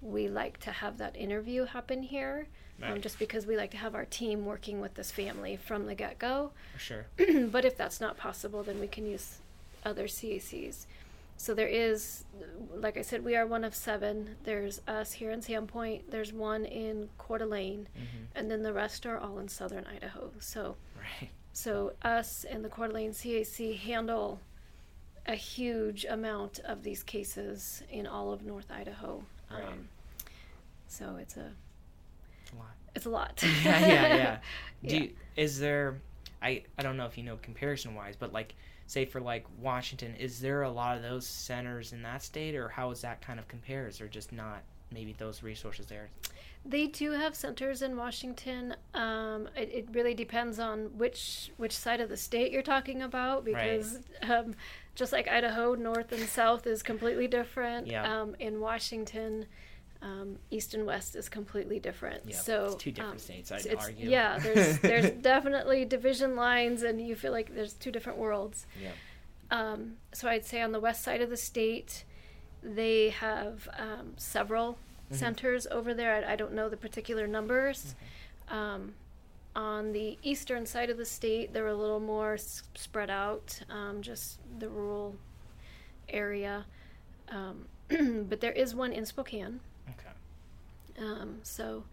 we 0.00 0.28
like 0.28 0.58
to 0.60 0.70
have 0.70 0.98
that 0.98 1.16
interview 1.16 1.64
happen 1.64 2.02
here, 2.02 2.48
um, 2.82 3.00
just 3.00 3.18
because 3.18 3.46
we 3.46 3.56
like 3.56 3.70
to 3.70 3.76
have 3.76 3.94
our 3.94 4.04
team 4.04 4.44
working 4.44 4.80
with 4.80 4.94
this 4.94 5.10
family 5.10 5.56
from 5.56 5.86
the 5.86 5.94
get 5.94 6.18
go. 6.18 6.52
Sure. 6.76 7.06
but 7.50 7.64
if 7.64 7.76
that's 7.76 8.00
not 8.00 8.16
possible, 8.16 8.62
then 8.62 8.78
we 8.80 8.88
can 8.88 9.06
use 9.06 9.38
other 9.86 10.04
CACs. 10.04 10.86
So 11.38 11.54
there 11.54 11.68
is, 11.68 12.24
like 12.74 12.96
I 12.96 13.02
said, 13.02 13.24
we 13.24 13.36
are 13.36 13.46
one 13.46 13.62
of 13.62 13.74
seven. 13.74 14.36
There's 14.44 14.80
us 14.88 15.12
here 15.12 15.30
in 15.30 15.40
Sandpoint. 15.40 16.02
There's 16.08 16.32
one 16.32 16.64
in 16.64 17.10
Coeur 17.18 17.38
d'Alene, 17.38 17.88
mm-hmm. 17.94 18.24
and 18.34 18.50
then 18.50 18.62
the 18.62 18.72
rest 18.72 19.04
are 19.06 19.18
all 19.18 19.38
in 19.38 19.48
southern 19.48 19.84
Idaho. 19.84 20.30
So, 20.40 20.76
right. 20.98 21.30
so 21.52 21.92
us 22.02 22.44
and 22.44 22.64
the 22.64 22.70
Coeur 22.70 22.88
d'Alene 22.88 23.12
CAC 23.12 23.78
handle 23.78 24.40
a 25.26 25.34
huge 25.34 26.06
amount 26.08 26.60
of 26.60 26.82
these 26.82 27.02
cases 27.02 27.82
in 27.90 28.06
all 28.06 28.32
of 28.32 28.42
North 28.42 28.70
Idaho. 28.70 29.22
Right. 29.50 29.62
Um, 29.62 29.88
so 30.88 31.16
it's 31.20 31.36
a, 31.36 31.50
a 32.52 32.56
lot. 32.56 32.74
It's 32.94 33.06
a 33.06 33.10
lot. 33.10 33.42
yeah, 33.64 33.86
yeah, 33.86 34.16
yeah. 34.16 34.38
Do 34.88 34.96
yeah. 34.96 35.02
You, 35.02 35.10
is 35.36 35.58
there? 35.58 36.00
I 36.40 36.62
I 36.78 36.82
don't 36.82 36.96
know 36.96 37.06
if 37.06 37.18
you 37.18 37.24
know 37.24 37.36
comparison 37.42 37.94
wise, 37.94 38.14
but 38.16 38.32
like 38.32 38.54
say 38.86 39.04
for 39.04 39.20
like 39.20 39.44
Washington, 39.60 40.14
is 40.16 40.40
there 40.40 40.62
a 40.62 40.70
lot 40.70 40.96
of 40.96 41.02
those 41.02 41.26
centers 41.26 41.92
in 41.92 42.02
that 42.02 42.22
state, 42.22 42.54
or 42.54 42.68
how 42.68 42.90
is 42.90 43.00
that 43.02 43.20
kind 43.20 43.38
of 43.38 43.48
compares, 43.48 44.00
or 44.00 44.08
just 44.08 44.32
not 44.32 44.62
maybe 44.92 45.14
those 45.18 45.42
resources 45.42 45.86
there? 45.86 46.08
They 46.64 46.88
do 46.88 47.12
have 47.12 47.34
centers 47.34 47.82
in 47.82 47.96
Washington. 47.96 48.74
Um, 48.92 49.48
it, 49.56 49.70
it, 49.72 49.88
really 49.92 50.14
depends 50.14 50.58
on 50.58 50.96
which 50.96 51.52
which 51.56 51.76
side 51.76 52.00
of 52.00 52.08
the 52.08 52.16
state 52.16 52.50
you're 52.50 52.62
talking 52.62 53.02
about, 53.02 53.44
because 53.44 54.00
right. 54.22 54.30
um, 54.30 54.54
just 54.94 55.12
like 55.12 55.28
Idaho, 55.28 55.74
north 55.74 56.10
and 56.12 56.28
south 56.28 56.66
is 56.66 56.82
completely 56.82 57.28
different. 57.28 57.86
Yeah. 57.86 58.20
Um, 58.20 58.34
in 58.40 58.60
Washington, 58.60 59.46
um, 60.06 60.38
east 60.50 60.74
and 60.74 60.86
west 60.86 61.16
is 61.16 61.28
completely 61.28 61.80
different. 61.80 62.22
Yeah, 62.26 62.36
so 62.36 62.66
it's 62.66 62.74
two 62.76 62.92
different 62.92 63.14
um, 63.14 63.18
states. 63.18 63.50
I'd 63.50 63.74
argue. 63.74 64.08
Yeah, 64.08 64.38
there's 64.38 64.78
there's 64.80 65.10
definitely 65.10 65.84
division 65.84 66.36
lines, 66.36 66.82
and 66.82 67.00
you 67.00 67.16
feel 67.16 67.32
like 67.32 67.54
there's 67.54 67.72
two 67.72 67.90
different 67.90 68.18
worlds. 68.18 68.66
Yeah. 68.80 68.92
Um, 69.50 69.94
so 70.12 70.28
I'd 70.28 70.44
say 70.44 70.62
on 70.62 70.72
the 70.72 70.80
west 70.80 71.02
side 71.02 71.20
of 71.22 71.30
the 71.30 71.36
state, 71.36 72.04
they 72.62 73.10
have 73.10 73.68
um, 73.78 74.12
several 74.16 74.72
mm-hmm. 74.72 75.16
centers 75.16 75.66
over 75.68 75.92
there. 75.92 76.24
I, 76.24 76.32
I, 76.32 76.36
don't 76.36 76.52
know 76.52 76.68
the 76.68 76.76
particular 76.76 77.26
numbers. 77.26 77.94
Mm-hmm. 78.50 78.90
on 79.54 79.92
the 79.92 80.18
eastern 80.22 80.66
side 80.66 80.90
of 80.90 80.98
the 80.98 81.04
state, 81.04 81.52
they're 81.52 81.68
a 81.68 81.74
little 81.74 82.00
more 82.00 82.34
s- 82.34 82.62
spread 82.74 83.10
out, 83.10 83.60
um, 83.70 84.02
just 84.02 84.40
the 84.58 84.68
rural 84.68 85.16
area. 86.08 86.64
but 87.88 88.40
there 88.40 88.52
is 88.52 88.74
one 88.74 88.92
in 88.92 89.06
Spokane. 89.06 89.60
Um, 90.98 91.38
so, 91.42 91.84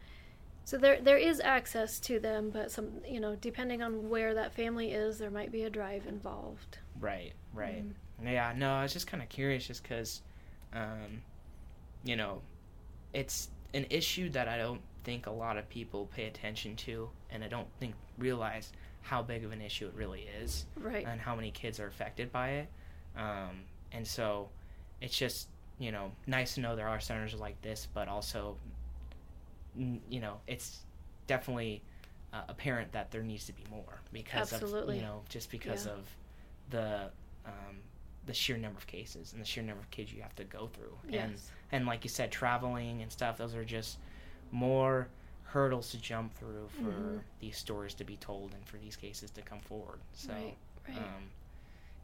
so 0.66 0.78
there 0.78 1.02
there 1.02 1.18
is 1.18 1.40
access 1.42 2.00
to 2.02 2.20
them, 2.20 2.50
but 2.52 2.72
some 2.72 2.92
you 3.08 3.20
know 3.20 3.36
depending 3.36 3.82
on 3.82 4.10
where 4.10 4.34
that 4.34 4.54
family 4.54 4.92
is, 4.92 5.18
there 5.18 5.32
might 5.32 5.52
be 5.52 5.64
a 5.64 5.70
drive 5.70 6.06
involved. 6.08 6.78
Right, 7.00 7.34
right. 7.54 7.84
Mm. 7.86 7.94
Yeah, 8.32 8.54
no, 8.56 8.72
I 8.72 8.84
was 8.84 8.94
just 8.94 9.08
kind 9.08 9.22
of 9.22 9.30
curious, 9.30 9.68
just 9.68 9.84
because, 9.84 10.22
um, 10.74 11.22
you 12.04 12.16
know, 12.16 12.42
it's 13.14 13.50
an 13.74 13.86
issue 13.90 14.30
that 14.30 14.48
I 14.48 14.58
don't 14.58 14.82
think 15.04 15.28
a 15.28 15.32
lot 15.32 15.58
of 15.58 15.68
people 15.68 16.08
pay 16.16 16.26
attention 16.26 16.76
to, 16.78 17.10
and 17.30 17.44
I 17.44 17.48
don't 17.48 17.68
think 17.80 17.96
realize 18.18 18.72
how 19.02 19.22
big 19.22 19.44
of 19.44 19.52
an 19.52 19.62
issue 19.62 19.88
it 19.88 19.94
really 19.96 20.28
is, 20.42 20.66
right, 20.78 21.06
and 21.06 21.20
how 21.20 21.36
many 21.36 21.52
kids 21.52 21.80
are 21.80 21.88
affected 21.88 22.32
by 22.32 22.50
it. 22.50 22.70
Um, 23.18 23.64
and 23.92 24.08
so, 24.08 24.50
it's 25.02 25.18
just 25.18 25.50
you 25.80 25.92
know 25.92 26.12
nice 26.28 26.56
to 26.56 26.62
know 26.62 26.76
there 26.76 26.88
are 26.88 27.00
centers 27.00 27.34
like 27.34 27.62
this, 27.62 27.88
but 27.94 28.08
also 28.08 28.56
you 29.76 30.20
know, 30.20 30.40
it's 30.48 30.80
definitely 31.28 31.84
uh, 32.34 32.42
apparent 32.50 32.92
that 32.92 33.12
there 33.12 33.22
needs 33.22 33.46
to 33.46 33.54
be 33.54 33.64
more 33.70 34.02
because 34.12 34.52
Absolutely. 34.54 34.96
of 34.96 35.02
you 35.02 35.08
know 35.08 35.22
just 35.30 35.52
because 35.52 35.86
yeah. 35.86 35.92
of 35.94 36.16
the 36.70 37.12
um, 37.46 37.78
the 38.26 38.34
sheer 38.34 38.58
number 38.58 38.78
of 38.78 38.88
cases 38.88 39.34
and 39.34 39.42
the 39.42 39.46
sheer 39.46 39.64
number 39.64 39.82
of 39.82 39.90
kids 39.92 40.12
you 40.12 40.22
have 40.22 40.36
to 40.36 40.44
go 40.44 40.68
through 40.74 40.98
yes. 41.10 41.24
and 41.24 41.40
and 41.72 41.86
like 41.86 42.04
you 42.04 42.10
said 42.10 42.32
traveling 42.32 43.02
and 43.02 43.12
stuff 43.12 43.38
those 43.38 43.54
are 43.54 43.66
just 43.66 44.00
more 44.52 45.08
hurdles 45.44 45.92
to 45.92 45.98
jump 45.98 46.34
through 46.34 46.68
for 46.70 46.90
mm-hmm. 46.90 47.18
these 47.40 47.58
stories 47.58 47.94
to 47.94 48.04
be 48.04 48.18
told 48.18 48.54
and 48.54 48.66
for 48.66 48.78
these 48.78 48.96
cases 48.96 49.30
to 49.30 49.42
come 49.42 49.60
forward 49.60 50.00
so 50.14 50.34
right, 50.34 50.56
right. 50.88 50.98
Um, 50.98 51.30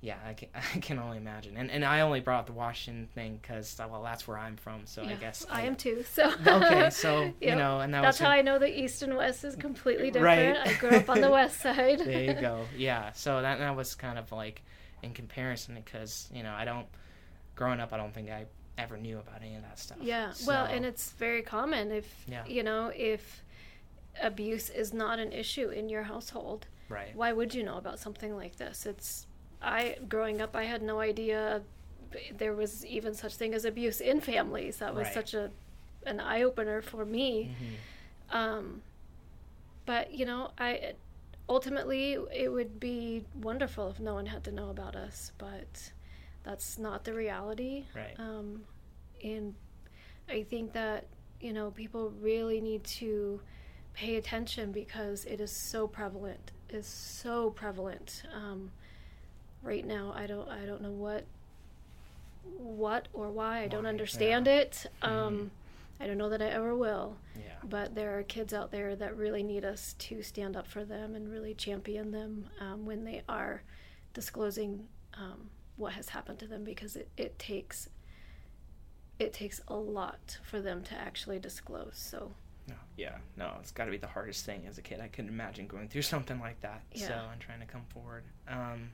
yeah, 0.02 0.16
I 0.26 0.34
can, 0.34 0.50
I 0.56 0.80
can 0.80 1.00
only 1.00 1.18
imagine. 1.18 1.58
And 1.58 1.70
and 1.70 1.84
I 1.84 2.02
only 2.02 2.20
brought 2.20 2.48
the 2.48 2.54
Washington 2.54 3.08
thing 3.14 3.40
because 3.42 3.80
uh, 3.80 3.88
well, 3.90 4.04
that's 4.04 4.28
where 4.28 4.38
I'm 4.38 4.56
from. 4.56 4.82
So 4.86 5.04
yeah, 5.04 5.12
I 5.12 5.16
guess 5.16 5.46
I, 5.50 5.62
I, 5.62 5.66
am 5.66 5.76
too. 5.76 6.04
So 6.10 6.32
okay, 6.48 6.90
so 6.90 7.34
you 7.42 7.56
know, 7.56 7.80
and 7.80 7.94
that 7.94 8.02
that's 8.02 8.20
how 8.20 8.30
I 8.30 8.42
know 8.42 8.60
the 8.60 8.80
East 8.80 9.02
and 9.02 9.16
West 9.16 9.44
is 9.44 9.56
completely 9.56 10.12
different. 10.12 10.58
Right. 10.58 10.68
I 10.68 10.74
grew 10.74 10.92
up 10.92 11.10
on 11.10 11.22
the 11.22 11.30
West 11.30 11.60
side. 11.62 12.00
there 12.00 12.24
you 12.24 12.34
go. 12.34 12.66
Yeah. 12.78 13.12
So 13.14 13.42
that 13.42 13.60
that 13.60 13.76
was 13.76 13.96
kind 13.96 14.18
of 14.18 14.32
like 14.32 14.62
in 15.04 15.14
comparison 15.14 15.76
because 15.76 16.30
you 16.34 16.44
know 16.44 16.54
I 16.54 16.66
don't 16.66 16.88
growing 17.56 17.80
up 17.80 17.94
I 17.94 17.98
don't 17.98 18.14
think 18.14 18.30
I 18.30 18.46
ever 18.78 18.98
knew 18.98 19.20
about 19.20 19.42
any 19.42 19.56
of 19.56 19.62
that 19.64 19.78
stuff. 19.78 19.98
Yeah. 20.02 20.32
So, 20.32 20.48
Well, 20.48 20.66
and 20.66 20.86
it's 20.86 21.12
very 21.12 21.42
common 21.42 21.92
if 21.92 22.24
Yeah. 22.28 22.46
you 22.46 22.64
know 22.64 22.92
if 22.96 23.44
abuse 24.22 24.70
is 24.70 24.94
not 24.94 25.20
an 25.20 25.34
issue 25.34 25.70
in 25.70 25.90
your 25.90 26.04
household. 26.04 26.68
right. 26.88 27.16
Why 27.16 27.34
would 27.34 27.54
you 27.54 27.64
know 27.64 27.78
about 27.78 28.00
something 28.00 28.36
like 28.36 28.56
this? 28.56 28.86
It's 28.86 29.28
I 29.62 29.98
growing 30.08 30.42
up 30.42 30.56
I 30.56 30.64
had 30.64 30.82
no 30.82 31.00
idea 31.00 31.62
there 32.38 32.54
was 32.56 32.86
even 32.86 33.14
such 33.14 33.36
thing 33.36 33.54
as 33.54 33.66
abuse 33.66 34.02
in 34.02 34.20
families. 34.22 34.78
That 34.78 34.96
was 34.96 35.06
Right. 35.06 35.14
such 35.14 35.34
a 35.34 35.52
an 36.06 36.20
eye 36.20 36.42
opener 36.44 36.82
for 36.82 37.06
me. 37.06 37.56
Mhm. 38.32 38.36
Um, 38.36 38.82
but 39.86 40.12
you 40.14 40.26
know, 40.26 40.52
I 40.58 40.94
ultimately 41.48 42.14
it 42.34 42.52
would 42.52 42.80
be 42.80 43.26
wonderful 43.36 43.90
if 43.90 44.00
no 44.00 44.14
one 44.14 44.28
had 44.28 44.44
to 44.46 44.52
know 44.52 44.70
about 44.70 44.96
us, 44.96 45.32
but 45.38 45.92
that's 46.44 46.78
not 46.80 47.04
the 47.04 47.14
reality. 47.14 47.86
Right. 47.96 48.16
Um, 48.20 48.66
and 49.24 49.56
I 50.30 50.44
think 50.44 50.74
that 50.74 51.06
you 51.42 51.54
know 51.54 51.72
people 51.72 52.12
really 52.12 52.62
need 52.62 52.84
to 52.86 53.42
pay 53.94 54.16
attention 54.16 54.72
because 54.72 55.26
it 55.26 55.42
is 55.42 55.52
so 55.52 55.88
prevalent. 55.88 56.52
Is 56.70 56.88
so 56.88 57.50
prevalent. 57.52 58.24
Um, 58.34 58.72
right 59.64 59.86
now, 59.86 60.14
I 60.16 60.26
don't 60.28 60.48
I 60.50 60.66
don't 60.66 60.82
know 60.82 60.92
what 60.92 61.26
what 62.58 63.08
or 63.14 63.30
why 63.30 63.62
I 63.64 63.68
don't 63.68 63.84
Why, 63.84 63.90
understand 63.90 64.48
yeah. 64.48 64.54
it. 64.58 64.86
Um, 65.02 65.52
I 66.00 66.08
don't 66.08 66.18
know 66.18 66.30
that 66.30 66.42
I 66.42 66.48
ever 66.48 66.76
will. 66.76 67.18
Yeah. 67.36 67.44
But 67.64 67.94
there 67.96 68.18
are 68.18 68.24
kids 68.24 68.54
out 68.54 68.72
there 68.72 68.96
that 68.96 69.18
really 69.18 69.44
need 69.44 69.66
us 69.66 69.94
to 70.00 70.22
stand 70.24 70.56
up 70.56 70.66
for 70.66 70.86
them 70.86 71.16
and 71.16 71.30
really 71.30 71.54
champion 71.54 72.12
them 72.12 72.50
um, 72.62 72.86
when 72.86 73.04
they 73.04 73.22
are 73.28 73.64
disclosing 74.14 74.88
um, 75.16 75.50
what 75.76 75.94
has 75.94 76.10
happened 76.10 76.40
to 76.40 76.48
them 76.48 76.64
because 76.64 76.96
it, 76.96 77.10
it 77.18 77.38
takes 77.38 77.90
it 79.20 79.34
takes 79.34 79.60
a 79.68 79.76
lot 79.76 80.38
for 80.44 80.62
them 80.62 80.82
to 80.84 80.96
actually 80.96 81.40
disclose. 81.40 81.92
So 81.96 82.32
No, 82.70 82.76
yeah, 82.96 83.18
no, 83.36 83.52
it's 83.60 83.72
got 83.72 83.86
to 83.86 83.92
be 83.92 83.98
the 83.98 84.08
hardest 84.08 84.46
thing 84.46 84.66
as 84.68 84.78
a 84.78 84.82
kid. 84.82 85.02
I 85.02 85.10
couldn't 85.10 85.30
imagine 85.30 85.68
going 85.68 85.90
through 85.90 86.02
something 86.14 86.40
like 86.40 86.62
that. 86.62 86.84
So 86.96 87.04
Yeah. 87.08 87.32
and 87.32 87.42
trying 87.42 87.60
to 87.60 87.66
come 87.66 87.84
forward. 87.90 88.24
Um, 88.48 88.92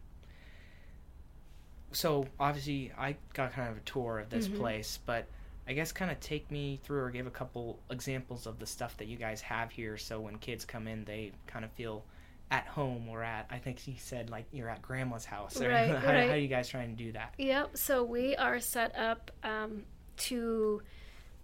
so 1.96 2.28
obviously, 2.40 2.92
I 2.98 3.16
got 3.34 3.54
kind 3.54 3.70
of 3.70 3.78
a 3.78 3.82
tour 3.82 4.20
of 4.20 4.30
this 4.30 4.48
Mhm. 4.48 4.58
place, 4.58 5.00
but 5.06 5.28
I 5.68 5.74
guess 5.74 5.92
kind 5.92 6.12
of 6.12 6.20
take 6.20 6.52
me 6.52 6.80
through 6.84 7.02
or 7.02 7.10
give 7.10 7.26
a 7.26 7.32
couple 7.32 7.80
examples 7.90 8.46
of 8.46 8.60
the 8.60 8.66
stuff 8.68 8.98
that 8.98 9.06
you 9.08 9.18
guys 9.18 9.42
have 9.42 9.72
here. 9.72 9.98
So 9.98 10.20
when 10.20 10.38
kids 10.38 10.64
come 10.66 10.88
in, 10.88 11.06
they 11.06 11.32
kind 11.48 11.66
of 11.66 11.72
feel 11.72 12.04
at 12.52 12.68
home 12.68 13.10
or 13.10 13.24
at. 13.24 13.48
I 13.50 13.58
think 13.58 13.88
you 13.88 13.96
said 13.98 14.30
like 14.30 14.46
you're 14.52 14.70
at 14.70 14.82
grandma's 14.84 15.26
house. 15.26 15.60
Or 15.60 15.70
Right, 15.70 15.88
how, 15.90 16.08
right. 16.14 16.28
how 16.28 16.34
are 16.36 16.38
you 16.38 16.48
guys 16.48 16.68
trying 16.70 16.96
to 16.96 17.04
do 17.04 17.12
that? 17.14 17.34
Yep. 17.40 17.78
So 17.78 18.04
we 18.04 18.36
are 18.36 18.60
set 18.60 18.96
up 18.96 19.32
um, 19.44 19.86
to 20.18 20.82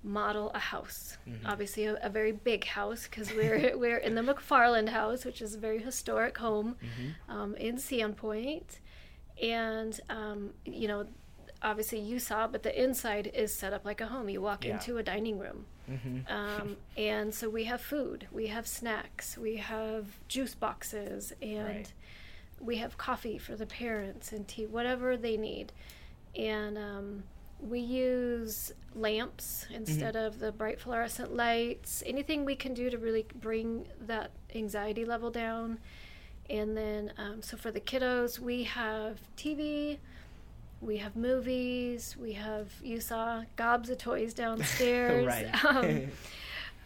model 0.03 0.51
a 0.53 0.59
house. 0.59 1.17
Mhm. 1.27 1.39
Obviously, 1.45 1.85
a, 1.85 1.95
a 2.03 2.09
very 2.09 2.31
big 2.31 2.65
house 2.65 3.05
because 3.09 3.33
we're 3.33 3.75
we're 3.83 3.97
in 3.97 4.13
the 4.15 4.21
McFarland 4.21 4.89
House, 4.89 5.25
which 5.25 5.41
is 5.41 5.55
a 5.55 5.59
very 5.59 5.79
historic 5.81 6.37
home 6.37 6.75
hmm 6.79 7.31
um, 7.31 7.55
in 7.55 7.77
Sandpoint, 7.77 8.79
and 9.41 9.99
um, 10.09 10.51
you 10.65 10.87
know, 10.87 11.05
obviously 11.61 11.99
you 11.99 12.17
saw, 12.19 12.47
but 12.47 12.63
the 12.63 12.81
inside 12.83 13.27
is 13.33 13.53
set 13.53 13.71
up 13.73 13.85
like 13.85 14.01
a 14.01 14.07
home. 14.07 14.29
You 14.29 14.41
walk 14.41 14.65
Yeah. 14.65 14.73
into 14.73 14.97
a 14.97 15.03
dining 15.03 15.37
room. 15.39 15.65
hmm 15.87 16.19
Um, 16.29 16.77
and 16.97 17.33
so 17.33 17.49
we 17.49 17.65
have 17.65 17.81
food, 17.81 18.27
we 18.31 18.47
have 18.47 18.65
snacks, 18.67 19.37
we 19.37 19.57
have 19.57 20.05
juice 20.27 20.55
boxes, 20.55 21.33
and 21.41 21.65
Right. 21.67 21.93
we 22.59 22.77
have 22.77 22.97
coffee 22.97 23.37
for 23.37 23.55
the 23.55 23.65
parents 23.65 24.31
and 24.31 24.47
tea, 24.47 24.65
whatever 24.65 25.17
they 25.17 25.37
need. 25.37 25.71
And 26.35 26.77
um, 26.77 27.23
we 27.59 27.79
use 27.79 28.71
lamps 28.95 29.65
instead 29.71 30.15
of 30.15 30.39
the 30.39 30.51
bright 30.51 30.79
fluorescent 30.79 31.35
lights. 31.35 32.01
Anything 32.05 32.45
we 32.45 32.55
can 32.55 32.73
do 32.73 32.89
to 32.89 32.97
really 32.97 33.25
bring 33.35 33.87
that 33.99 34.31
anxiety 34.55 35.05
level 35.05 35.29
down. 35.29 35.79
And 36.51 36.75
then, 36.75 37.13
um, 37.17 37.41
so 37.41 37.55
for 37.55 37.71
the 37.71 37.79
kiddos, 37.79 38.37
we 38.37 38.63
have 38.63 39.19
TV, 39.37 39.97
we 40.81 40.97
have 40.97 41.15
movies, 41.15 42.17
we 42.19 42.33
have, 42.33 42.67
you 42.83 42.99
saw 42.99 43.43
gobs 43.55 43.89
of 43.89 43.97
toys 43.99 44.33
downstairs. 44.33 45.25
right. 45.27 45.65
Um, 45.65 46.01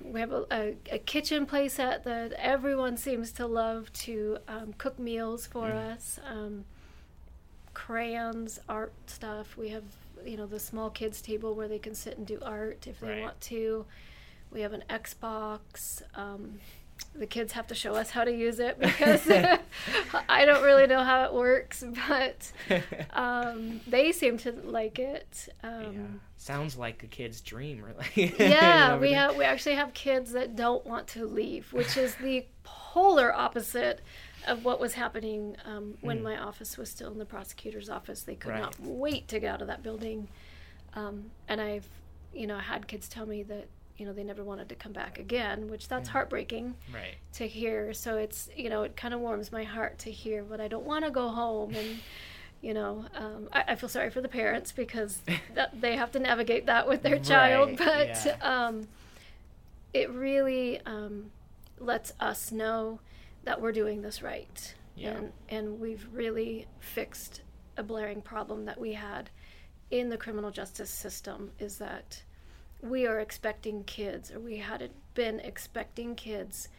we 0.03 0.19
have 0.19 0.31
a, 0.33 0.45
a, 0.51 0.75
a 0.91 0.99
kitchen 0.99 1.45
playset 1.47 2.03
that 2.03 2.33
everyone 2.33 2.95
seems 2.97 3.31
to 3.33 3.47
love 3.47 3.91
to 3.93 4.37
um, 4.47 4.73
cook 4.77 4.99
meals 4.99 5.47
for 5.47 5.69
Mm. 5.69 5.93
us. 5.93 6.19
Um, 6.29 6.65
crayons, 7.73 8.59
art 8.69 8.93
stuff. 9.07 9.57
We 9.57 9.69
have, 9.69 9.83
you 10.25 10.37
know, 10.37 10.45
the 10.45 10.59
small 10.59 10.89
kids 10.89 11.21
table 11.21 11.55
where 11.55 11.67
they 11.67 11.79
can 11.79 11.95
sit 11.95 12.17
and 12.17 12.27
do 12.27 12.39
art 12.43 12.87
if 12.87 12.99
they 12.99 13.07
Right. 13.07 13.21
want 13.21 13.41
to. 13.41 13.85
We 14.51 14.61
have 14.61 14.73
an 14.73 14.83
Xbox. 14.89 16.03
The 17.13 17.25
kids 17.27 17.53
have 17.53 17.67
to 17.67 17.75
show 17.75 17.93
us 17.95 18.09
how 18.09 18.25
to 18.25 18.31
use 18.31 18.59
it 18.59 18.77
because 18.77 19.25
I 20.29 20.43
don't 20.45 20.63
really 20.63 20.85
know 20.85 21.01
how 21.03 21.23
it 21.23 21.33
works, 21.33 21.83
but 22.09 22.51
um, 23.13 23.79
they 23.87 24.11
seem 24.11 24.37
to 24.39 24.51
like 24.51 24.99
it. 24.99 25.47
yeah. 25.63 25.69
Um, 25.69 26.21
Sounds 26.37 26.75
like 26.77 27.01
a 27.03 27.07
kid's 27.07 27.39
dream, 27.41 27.81
really. 27.83 28.33
yeah, 28.37 28.97
we 28.97 29.13
have 29.13 29.35
we 29.37 29.45
actually 29.45 29.75
have 29.75 29.93
kids 29.93 30.33
that 30.33 30.55
don't 30.57 30.85
want 30.85 31.07
to 31.09 31.25
leave, 31.25 31.71
which 31.73 31.95
is 31.97 32.15
the 32.15 32.45
polar 32.63 33.33
opposite 33.33 34.01
of 34.45 34.63
what 34.65 34.79
was 34.79 34.93
happening 34.93 35.55
um, 35.65 35.97
when 36.01 36.17
Hmm. 36.17 36.23
my 36.23 36.37
office 36.37 36.77
was 36.77 36.89
still 36.89 37.11
in 37.11 37.17
the 37.17 37.25
prosecutor's 37.25 37.89
office. 37.89 38.23
They 38.23 38.35
could 38.35 38.51
Right. 38.51 38.61
not 38.61 38.75
wait 38.79 39.27
to 39.29 39.39
get 39.39 39.53
out 39.55 39.61
of 39.61 39.67
that 39.67 39.81
building, 39.83 40.27
um, 40.93 41.31
and 41.47 41.61
I've 41.61 41.87
you 42.33 42.45
know 42.45 42.57
had 42.59 42.87
kids 42.87 43.07
tell 43.07 43.25
me 43.25 43.41
that 43.43 43.67
you 43.97 44.05
know 44.05 44.13
they 44.13 44.23
never 44.23 44.43
wanted 44.43 44.69
to 44.69 44.75
come 44.75 44.91
back 44.91 45.19
again, 45.19 45.69
which 45.69 45.87
that's 45.87 46.07
Yeah. 46.09 46.13
heartbreaking 46.13 46.75
Right. 46.93 47.15
to 47.33 47.47
hear. 47.47 47.93
So 47.93 48.17
it's 48.17 48.49
you 48.55 48.69
know 48.69 48.83
it 48.83 48.95
kind 48.95 49.13
of 49.13 49.19
warms 49.19 49.51
my 49.51 49.63
heart 49.63 49.99
to 49.99 50.11
hear, 50.11 50.43
but 50.43 50.59
I 50.61 50.67
don't 50.67 50.85
want 50.85 51.05
to 51.05 51.11
go 51.11 51.29
home 51.29 51.75
and. 51.75 51.99
You 52.61 52.73
know, 52.73 53.05
um, 53.15 53.47
I, 53.53 53.63
I 53.67 53.75
feel 53.75 53.89
sorry 53.89 54.09
for 54.09 54.21
the 54.21 54.27
parents 54.29 54.71
because 54.71 55.21
that, 55.53 55.79
they 55.79 55.97
have 55.97 56.11
to 56.13 56.19
navigate 56.19 56.65
that 56.65 56.87
with 56.87 57.03
their 57.03 57.19
child. 57.19 57.69
Right, 57.69 57.77
But 57.77 58.25
yeah. 58.25 58.37
um, 58.41 58.87
it 59.93 60.09
really 60.09 60.79
um, 60.85 61.29
lets 61.79 62.13
us 62.19 62.51
know 62.51 63.01
that 63.43 63.61
we're 63.61 63.71
doing 63.73 64.01
this 64.01 64.23
right, 64.23 64.73
Yeah. 64.95 65.11
and 65.11 65.31
and 65.49 65.79
we've 65.79 66.07
really 66.11 66.65
fixed 66.79 67.41
a 67.77 67.83
blaring 67.83 68.21
problem 68.21 68.65
that 68.65 68.79
we 68.79 68.93
had 68.93 69.29
in 69.91 70.09
the 70.09 70.17
criminal 70.17 70.49
justice 70.49 70.89
system. 70.89 71.51
Is 71.59 71.77
that 71.77 72.23
we 72.85 73.05
are 73.07 73.19
expecting 73.19 73.83
kids, 73.83 74.31
or 74.31 74.39
we 74.39 74.57
had 74.57 74.89
been 75.13 75.39
expecting 75.39 76.15
kids 76.15 76.69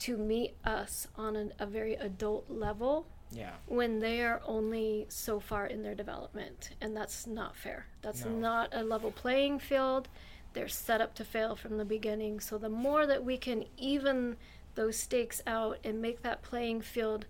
to 0.00 0.16
meet 0.16 0.54
us 0.64 1.08
on 1.16 1.36
an, 1.36 1.52
a 1.58 1.66
very 1.66 1.94
adult 1.94 2.48
level 2.48 3.06
Yeah. 3.30 3.52
when 3.66 3.98
they 3.98 4.22
are 4.22 4.40
only 4.46 5.06
so 5.08 5.40
far 5.40 5.66
in 5.66 5.82
their 5.82 5.94
development 5.94 6.70
and 6.80 6.96
that's 6.96 7.26
not 7.26 7.56
fair 7.56 7.86
that's 8.00 8.24
No. 8.24 8.30
not 8.30 8.68
a 8.72 8.82
level 8.84 9.10
playing 9.10 9.58
field 9.58 10.08
they're 10.52 10.68
set 10.68 11.00
up 11.00 11.14
to 11.16 11.24
fail 11.24 11.56
from 11.56 11.76
the 11.78 11.84
beginning 11.84 12.38
so 12.40 12.58
the 12.58 12.68
more 12.68 13.06
that 13.06 13.24
we 13.24 13.36
can 13.36 13.64
even 13.76 14.36
those 14.76 14.96
stakes 14.96 15.42
out 15.48 15.78
and 15.84 16.00
make 16.00 16.22
that 16.22 16.42
playing 16.42 16.80
field 16.80 17.26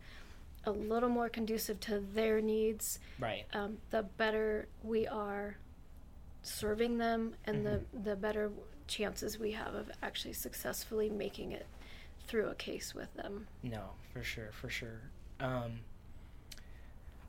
a 0.64 0.70
little 0.70 1.08
more 1.08 1.30
conducive 1.30 1.80
to 1.80 1.98
their 2.00 2.40
needs 2.42 2.98
Right. 3.18 3.46
um, 3.54 3.78
the 3.90 4.02
better 4.02 4.68
we 4.82 5.06
are 5.06 5.56
serving 6.42 6.98
them 6.98 7.34
and 7.44 7.64
the, 7.66 7.82
the 8.04 8.16
better 8.16 8.50
chances 8.86 9.38
we 9.38 9.52
have 9.52 9.74
of 9.74 9.90
actually 10.02 10.32
successfully 10.32 11.10
making 11.10 11.52
it 11.52 11.66
through 12.26 12.46
a 12.48 12.54
case 12.54 12.94
with 12.94 13.12
them 13.14 13.46
No, 13.62 13.90
for 14.12 14.22
sure, 14.22 14.50
for 14.52 14.68
sure. 14.68 15.00
Um, 15.40 15.80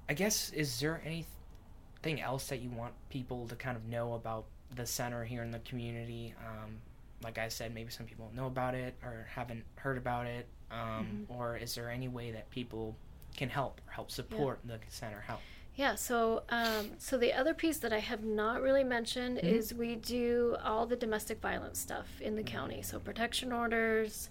I 0.07 0.13
guess 0.13 0.51
is 0.53 0.79
there 0.79 1.01
anything 1.05 2.21
else 2.21 2.47
that 2.47 2.59
you 2.59 2.69
want 2.69 2.93
people 3.09 3.47
to 3.47 3.55
kind 3.55 3.77
of 3.77 3.85
know 3.85 4.13
about 4.13 4.45
the 4.75 4.85
center 4.85 5.23
here 5.23 5.43
in 5.43 5.51
the 5.51 5.59
community? 5.59 6.33
Um, 6.45 6.77
like 7.23 7.37
I 7.37 7.49
said, 7.49 7.73
maybe 7.73 7.91
some 7.91 8.05
people 8.05 8.31
know 8.35 8.47
about 8.47 8.75
it 8.75 8.95
or 9.03 9.27
haven't 9.33 9.63
heard 9.75 9.97
about 9.97 10.25
it. 10.25 10.47
Um, 10.71 11.25
Or 11.29 11.57
is 11.57 11.75
there 11.75 11.89
any 11.89 12.07
way 12.07 12.31
that 12.31 12.49
people 12.51 12.95
can 13.35 13.49
help 13.49 13.81
or 13.87 13.91
help 13.91 14.11
support 14.11 14.59
the 14.63 14.79
center? 14.87 15.19
Help. 15.21 15.41
Yeah, 15.79 15.95
so 15.95 16.43
um, 16.49 16.91
so 16.97 17.17
the 17.17 17.31
other 17.31 17.53
piece 17.53 17.77
that 17.77 17.93
I 17.93 17.99
have 17.99 18.21
not 18.25 18.61
really 18.61 18.83
mentioned 18.83 19.37
Mhm. 19.37 19.43
is 19.45 19.73
we 19.73 19.95
do 19.95 20.57
all 20.61 20.85
the 20.85 20.97
domestic 20.97 21.39
violence 21.39 21.79
stuff 21.79 22.19
in 22.19 22.35
the 22.35 22.43
county. 22.43 22.81
So 22.81 22.99
protection 22.99 23.53
orders, 23.53 24.29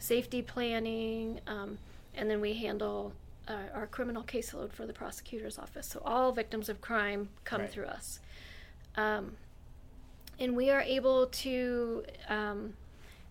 safety 0.00 0.42
planning, 0.42 1.40
um, 1.46 1.78
and 2.16 2.28
then 2.28 2.40
we 2.40 2.54
handle 2.54 3.12
uh, 3.46 3.68
our 3.72 3.86
criminal 3.86 4.24
caseload 4.24 4.72
for 4.72 4.86
the 4.86 4.92
prosecutor's 4.92 5.56
office. 5.56 5.86
So 5.86 6.02
all 6.04 6.32
victims 6.32 6.68
of 6.68 6.80
crime 6.80 7.28
come 7.44 7.60
Right. 7.60 7.70
through 7.70 7.86
us, 7.86 8.18
um, 8.96 9.36
and 10.40 10.56
we 10.56 10.68
are 10.70 10.80
able 10.82 11.28
to. 11.28 12.04
Um, 12.28 12.74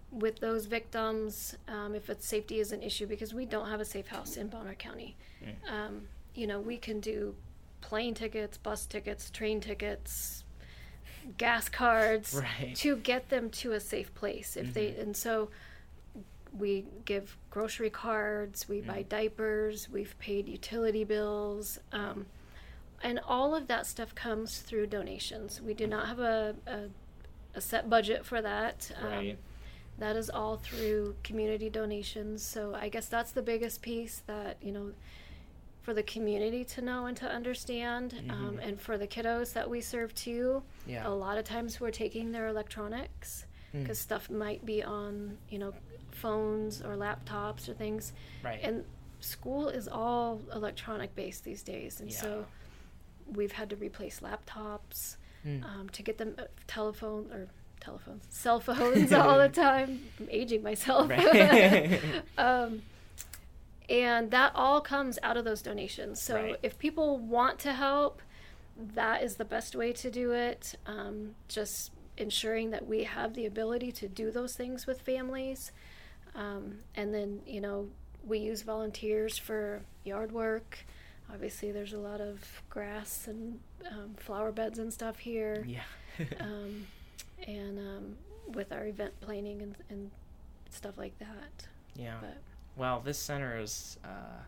with 0.09 0.39
those 0.39 0.67
victims, 0.67 1.57
um, 1.67 1.93
if 1.93 2.09
it's 2.09 2.25
safety 2.25 2.61
is 2.61 2.71
an 2.71 2.81
issue, 2.81 3.05
because 3.05 3.33
we 3.33 3.45
don't 3.45 3.67
have 3.67 3.81
a 3.81 3.85
safe 3.85 4.07
house 4.07 4.37
in 4.37 4.47
Bonner 4.47 4.73
County, 4.73 5.17
Mm. 5.43 5.69
um, 5.69 6.07
you 6.33 6.47
know, 6.47 6.61
we 6.61 6.77
can 6.77 7.01
do 7.01 7.35
plane 7.81 8.13
tickets, 8.13 8.57
bus 8.57 8.85
tickets, 8.85 9.29
train 9.29 9.59
tickets, 9.61 10.43
gas 11.37 11.67
cards 11.69 12.33
Right. 12.35 12.75
to 12.77 12.95
get 12.97 13.29
them 13.29 13.49
to 13.49 13.73
a 13.73 13.79
safe 13.79 14.13
place 14.13 14.55
if 14.55 14.73
they 14.73 14.91
Mhm. 14.91 15.01
and 15.01 15.17
so 15.17 15.49
we 16.57 16.85
give 17.05 17.37
grocery 17.51 17.89
cards 17.89 18.67
we 18.69 18.79
buy 18.81 19.03
Mm. 19.03 19.09
diapers 19.09 19.89
we've 19.89 20.17
paid 20.19 20.47
utility 20.47 21.03
bills 21.03 21.79
um, 21.91 22.25
and 23.03 23.19
all 23.27 23.53
of 23.53 23.67
that 23.67 23.85
stuff 23.85 24.15
comes 24.15 24.59
through 24.59 24.87
donations 24.87 25.61
we 25.61 25.73
do 25.73 25.85
not 25.85 26.07
have 26.07 26.19
a, 26.19 26.55
a, 26.65 26.83
a 27.55 27.61
set 27.61 27.89
budget 27.89 28.25
for 28.25 28.41
that 28.41 28.89
Um, 29.01 29.07
Right. 29.07 29.37
that 29.99 30.15
is 30.15 30.29
all 30.29 30.55
through 30.57 31.15
community 31.23 31.69
donations 31.69 32.41
so 32.43 32.73
i 32.73 32.87
guess 32.87 33.07
that's 33.09 33.31
the 33.33 33.41
biggest 33.41 33.81
piece 33.81 34.23
that 34.27 34.55
you 34.61 34.71
know 34.71 34.93
for 35.87 35.93
the 35.93 36.03
community 36.03 36.65
to 36.65 36.81
know 36.81 37.05
and 37.05 37.15
to 37.15 37.25
understand 37.25 38.13
um, 38.29 38.57
Mhm. 38.57 38.67
and 38.67 38.81
for 38.81 38.97
the 38.97 39.07
kiddos 39.07 39.53
that 39.53 39.69
we 39.69 39.79
serve 39.79 40.13
too 40.13 40.61
Yeah. 40.85 41.07
a 41.07 41.13
lot 41.25 41.37
of 41.37 41.45
times 41.45 41.79
we're 41.79 41.91
taking 41.91 42.33
their 42.33 42.47
electronics 42.49 43.45
Mm. 43.73 43.83
because 43.83 43.97
stuff 43.97 44.29
might 44.29 44.65
be 44.65 44.83
on 44.83 45.37
you 45.49 45.59
know 45.59 45.73
phones 46.11 46.81
or 46.81 46.97
laptops 46.97 47.69
or 47.69 47.73
things 47.73 48.11
Right. 48.43 48.59
and 48.61 48.83
school 49.21 49.69
is 49.69 49.87
all 49.87 50.41
electronic 50.53 51.15
based 51.15 51.45
these 51.45 51.63
days 51.63 52.01
and 52.01 52.11
so 52.11 52.45
we've 53.25 53.53
had 53.53 53.69
to 53.69 53.77
replace 53.77 54.19
laptops 54.19 55.15
Mm. 55.45 55.63
um, 55.63 55.89
to 55.91 56.03
get 56.03 56.17
them 56.17 56.35
uh, 56.37 56.43
telephone 56.67 57.31
or 57.31 57.47
telephones 57.79 58.25
cell 58.29 58.59
phones 58.59 59.13
all 59.21 59.37
the 59.37 59.47
time 59.47 60.03
i'm 60.19 60.27
aging 60.29 60.61
myself 60.63 61.09
Right. 61.09 62.01
um, 62.37 62.81
and 63.89 64.31
that 64.31 64.51
all 64.55 64.81
comes 64.81 65.17
out 65.23 65.37
of 65.37 65.45
those 65.45 65.61
donations 65.61 66.21
so 66.21 66.35
Right. 66.35 66.55
if 66.63 66.77
people 66.77 67.17
want 67.17 67.59
to 67.59 67.73
help 67.73 68.21
that 68.95 69.23
is 69.23 69.35
the 69.35 69.45
best 69.45 69.75
way 69.75 69.91
to 69.93 70.11
do 70.11 70.31
it 70.31 70.75
um, 70.85 71.35
just 71.47 71.91
ensuring 72.17 72.71
that 72.71 72.87
we 72.87 73.03
have 73.03 73.33
the 73.33 73.45
ability 73.45 73.91
to 73.91 74.07
do 74.07 74.31
those 74.31 74.55
things 74.55 74.85
with 74.87 75.01
families 75.01 75.71
um, 76.35 76.79
and 76.95 77.13
then 77.13 77.41
you 77.45 77.61
know 77.61 77.87
we 78.25 78.39
use 78.39 78.61
volunteers 78.61 79.37
for 79.37 79.81
yard 80.03 80.31
work 80.31 80.79
obviously 81.31 81.71
there's 81.71 81.93
a 81.93 81.97
lot 81.99 82.19
of 82.21 82.61
grass 82.69 83.27
and 83.27 83.59
um, 83.91 84.15
flower 84.17 84.51
beds 84.51 84.79
and 84.79 84.91
stuff 84.93 85.17
here 85.19 85.65
yeah. 85.67 85.81
um, 86.39 86.85
and 87.47 87.79
um, 87.79 88.17
with 88.53 88.71
our 88.71 88.85
event 88.87 89.13
planning 89.21 89.61
and, 89.61 89.75
and 89.89 90.11
stuff 90.69 90.97
like 90.97 91.17
that 91.19 91.67
yeah. 91.95 92.15
but 92.19 92.37
Well, 92.77 93.01
this 93.03 93.17
center 93.17 93.59
is 93.59 93.97
uh, 94.03 94.41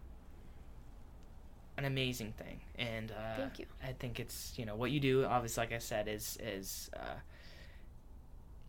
an 1.78 1.86
amazing 1.86 2.34
thing, 2.34 2.60
and 2.78 3.12
uh, 3.12 3.36
Thank 3.38 3.60
you. 3.60 3.66
I 3.84 3.94
think 3.94 4.20
it's 4.20 4.54
you 4.58 4.66
know 4.66 4.76
what 4.76 4.92
you 4.92 5.00
do. 5.00 5.26
Obviously, 5.26 5.62
like 5.64 5.74
I 5.74 5.80
said, 5.80 6.08
is 6.08 6.38
is 6.42 6.92
uh, 6.96 7.18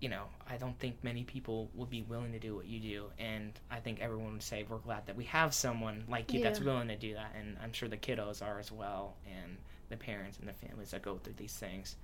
you 0.01 0.09
know 0.09 0.25
I 0.49 0.57
don't 0.57 0.79
think 0.79 0.97
many 1.03 1.25
people 1.25 1.69
would 1.75 1.91
be 1.91 2.03
willing 2.03 2.33
to 2.33 2.39
do 2.39 2.55
what 2.57 2.67
you 2.67 2.81
do, 2.81 3.05
and 3.19 3.53
I 3.71 3.81
think 3.81 4.01
everyone 4.01 4.33
would 4.33 4.43
say 4.43 4.65
we're 4.69 4.79
glad 4.79 5.07
that 5.07 5.17
we 5.17 5.25
have 5.25 5.53
someone 5.53 6.05
like 6.09 6.33
you 6.33 6.43
that's 6.43 6.61
willing 6.61 6.89
to 6.89 6.97
do 6.97 7.15
that, 7.15 7.35
and 7.39 7.57
I'm 7.63 7.73
sure 7.73 7.89
the 7.89 7.99
kiddos 7.99 8.43
are 8.43 8.59
as 8.59 8.73
well, 8.73 9.17
and 9.27 9.57
the 9.91 9.97
parents 9.97 10.39
and 10.39 10.49
the 10.49 10.55
families 10.55 10.93
that 10.93 11.03
go 11.03 11.19
through 11.19 11.35
these 11.37 11.53
things. 11.55 11.97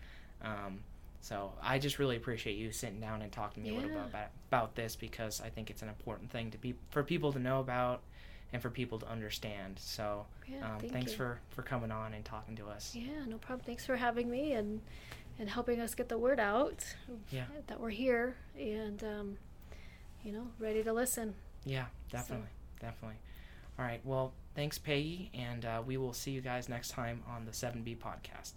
Um, 0.42 0.80
so 1.26 1.50
I 1.60 1.80
just 1.80 1.98
really 1.98 2.14
appreciate 2.16 2.56
you 2.56 2.70
sitting 2.70 3.00
down 3.00 3.20
and 3.22 3.32
talking 3.32 3.64
to 3.64 3.68
me 3.70 3.74
a 3.76 3.80
little 3.80 3.90
bit 3.96 4.06
about, 4.08 4.28
about 4.48 4.74
this 4.76 4.94
because 4.94 5.40
I 5.40 5.48
think 5.48 5.70
it's 5.70 5.82
an 5.82 5.88
important 5.88 6.30
thing 6.30 6.52
to 6.52 6.58
be 6.58 6.74
for 6.90 7.02
people 7.02 7.32
to 7.32 7.40
know 7.40 7.58
about 7.58 8.02
and 8.52 8.62
for 8.62 8.70
people 8.70 9.00
to 9.00 9.08
understand. 9.10 9.78
So 9.80 10.26
yeah 10.46 10.64
um, 10.74 10.78
thank 10.78 10.92
thanks 10.92 11.10
you. 11.12 11.16
for 11.18 11.40
for 11.50 11.62
coming 11.62 11.90
on 11.90 12.14
and 12.14 12.24
talking 12.24 12.54
to 12.56 12.66
us. 12.68 12.94
yeah 12.94 13.24
no 13.26 13.38
problem 13.38 13.64
thanks 13.66 13.84
for 13.84 13.96
having 13.96 14.30
me 14.30 14.52
and 14.52 14.80
and 15.40 15.50
helping 15.50 15.80
us 15.80 15.94
get 15.96 16.08
the 16.08 16.16
word 16.18 16.38
out 16.38 16.84
Yeah. 17.30 17.44
that 17.66 17.80
we're 17.80 17.90
here 17.90 18.36
and 18.58 19.02
um, 19.02 19.36
you 20.24 20.30
know 20.32 20.46
ready 20.60 20.82
to 20.84 20.92
listen 20.92 21.34
Yeah, 21.64 21.86
definitely, 22.10 22.48
definitely. 22.80 23.18
All 23.78 23.84
right. 23.84 24.00
Well, 24.04 24.32
thanks, 24.54 24.78
Peggy, 24.78 25.30
and 25.34 25.64
uh, 25.66 25.82
we 25.84 25.96
will 25.98 26.14
see 26.14 26.30
you 26.30 26.40
guys 26.40 26.68
next 26.68 26.88
time 26.92 27.22
on 27.28 27.44
the 27.44 27.50
7B 27.52 27.98
podcast. 27.98 28.54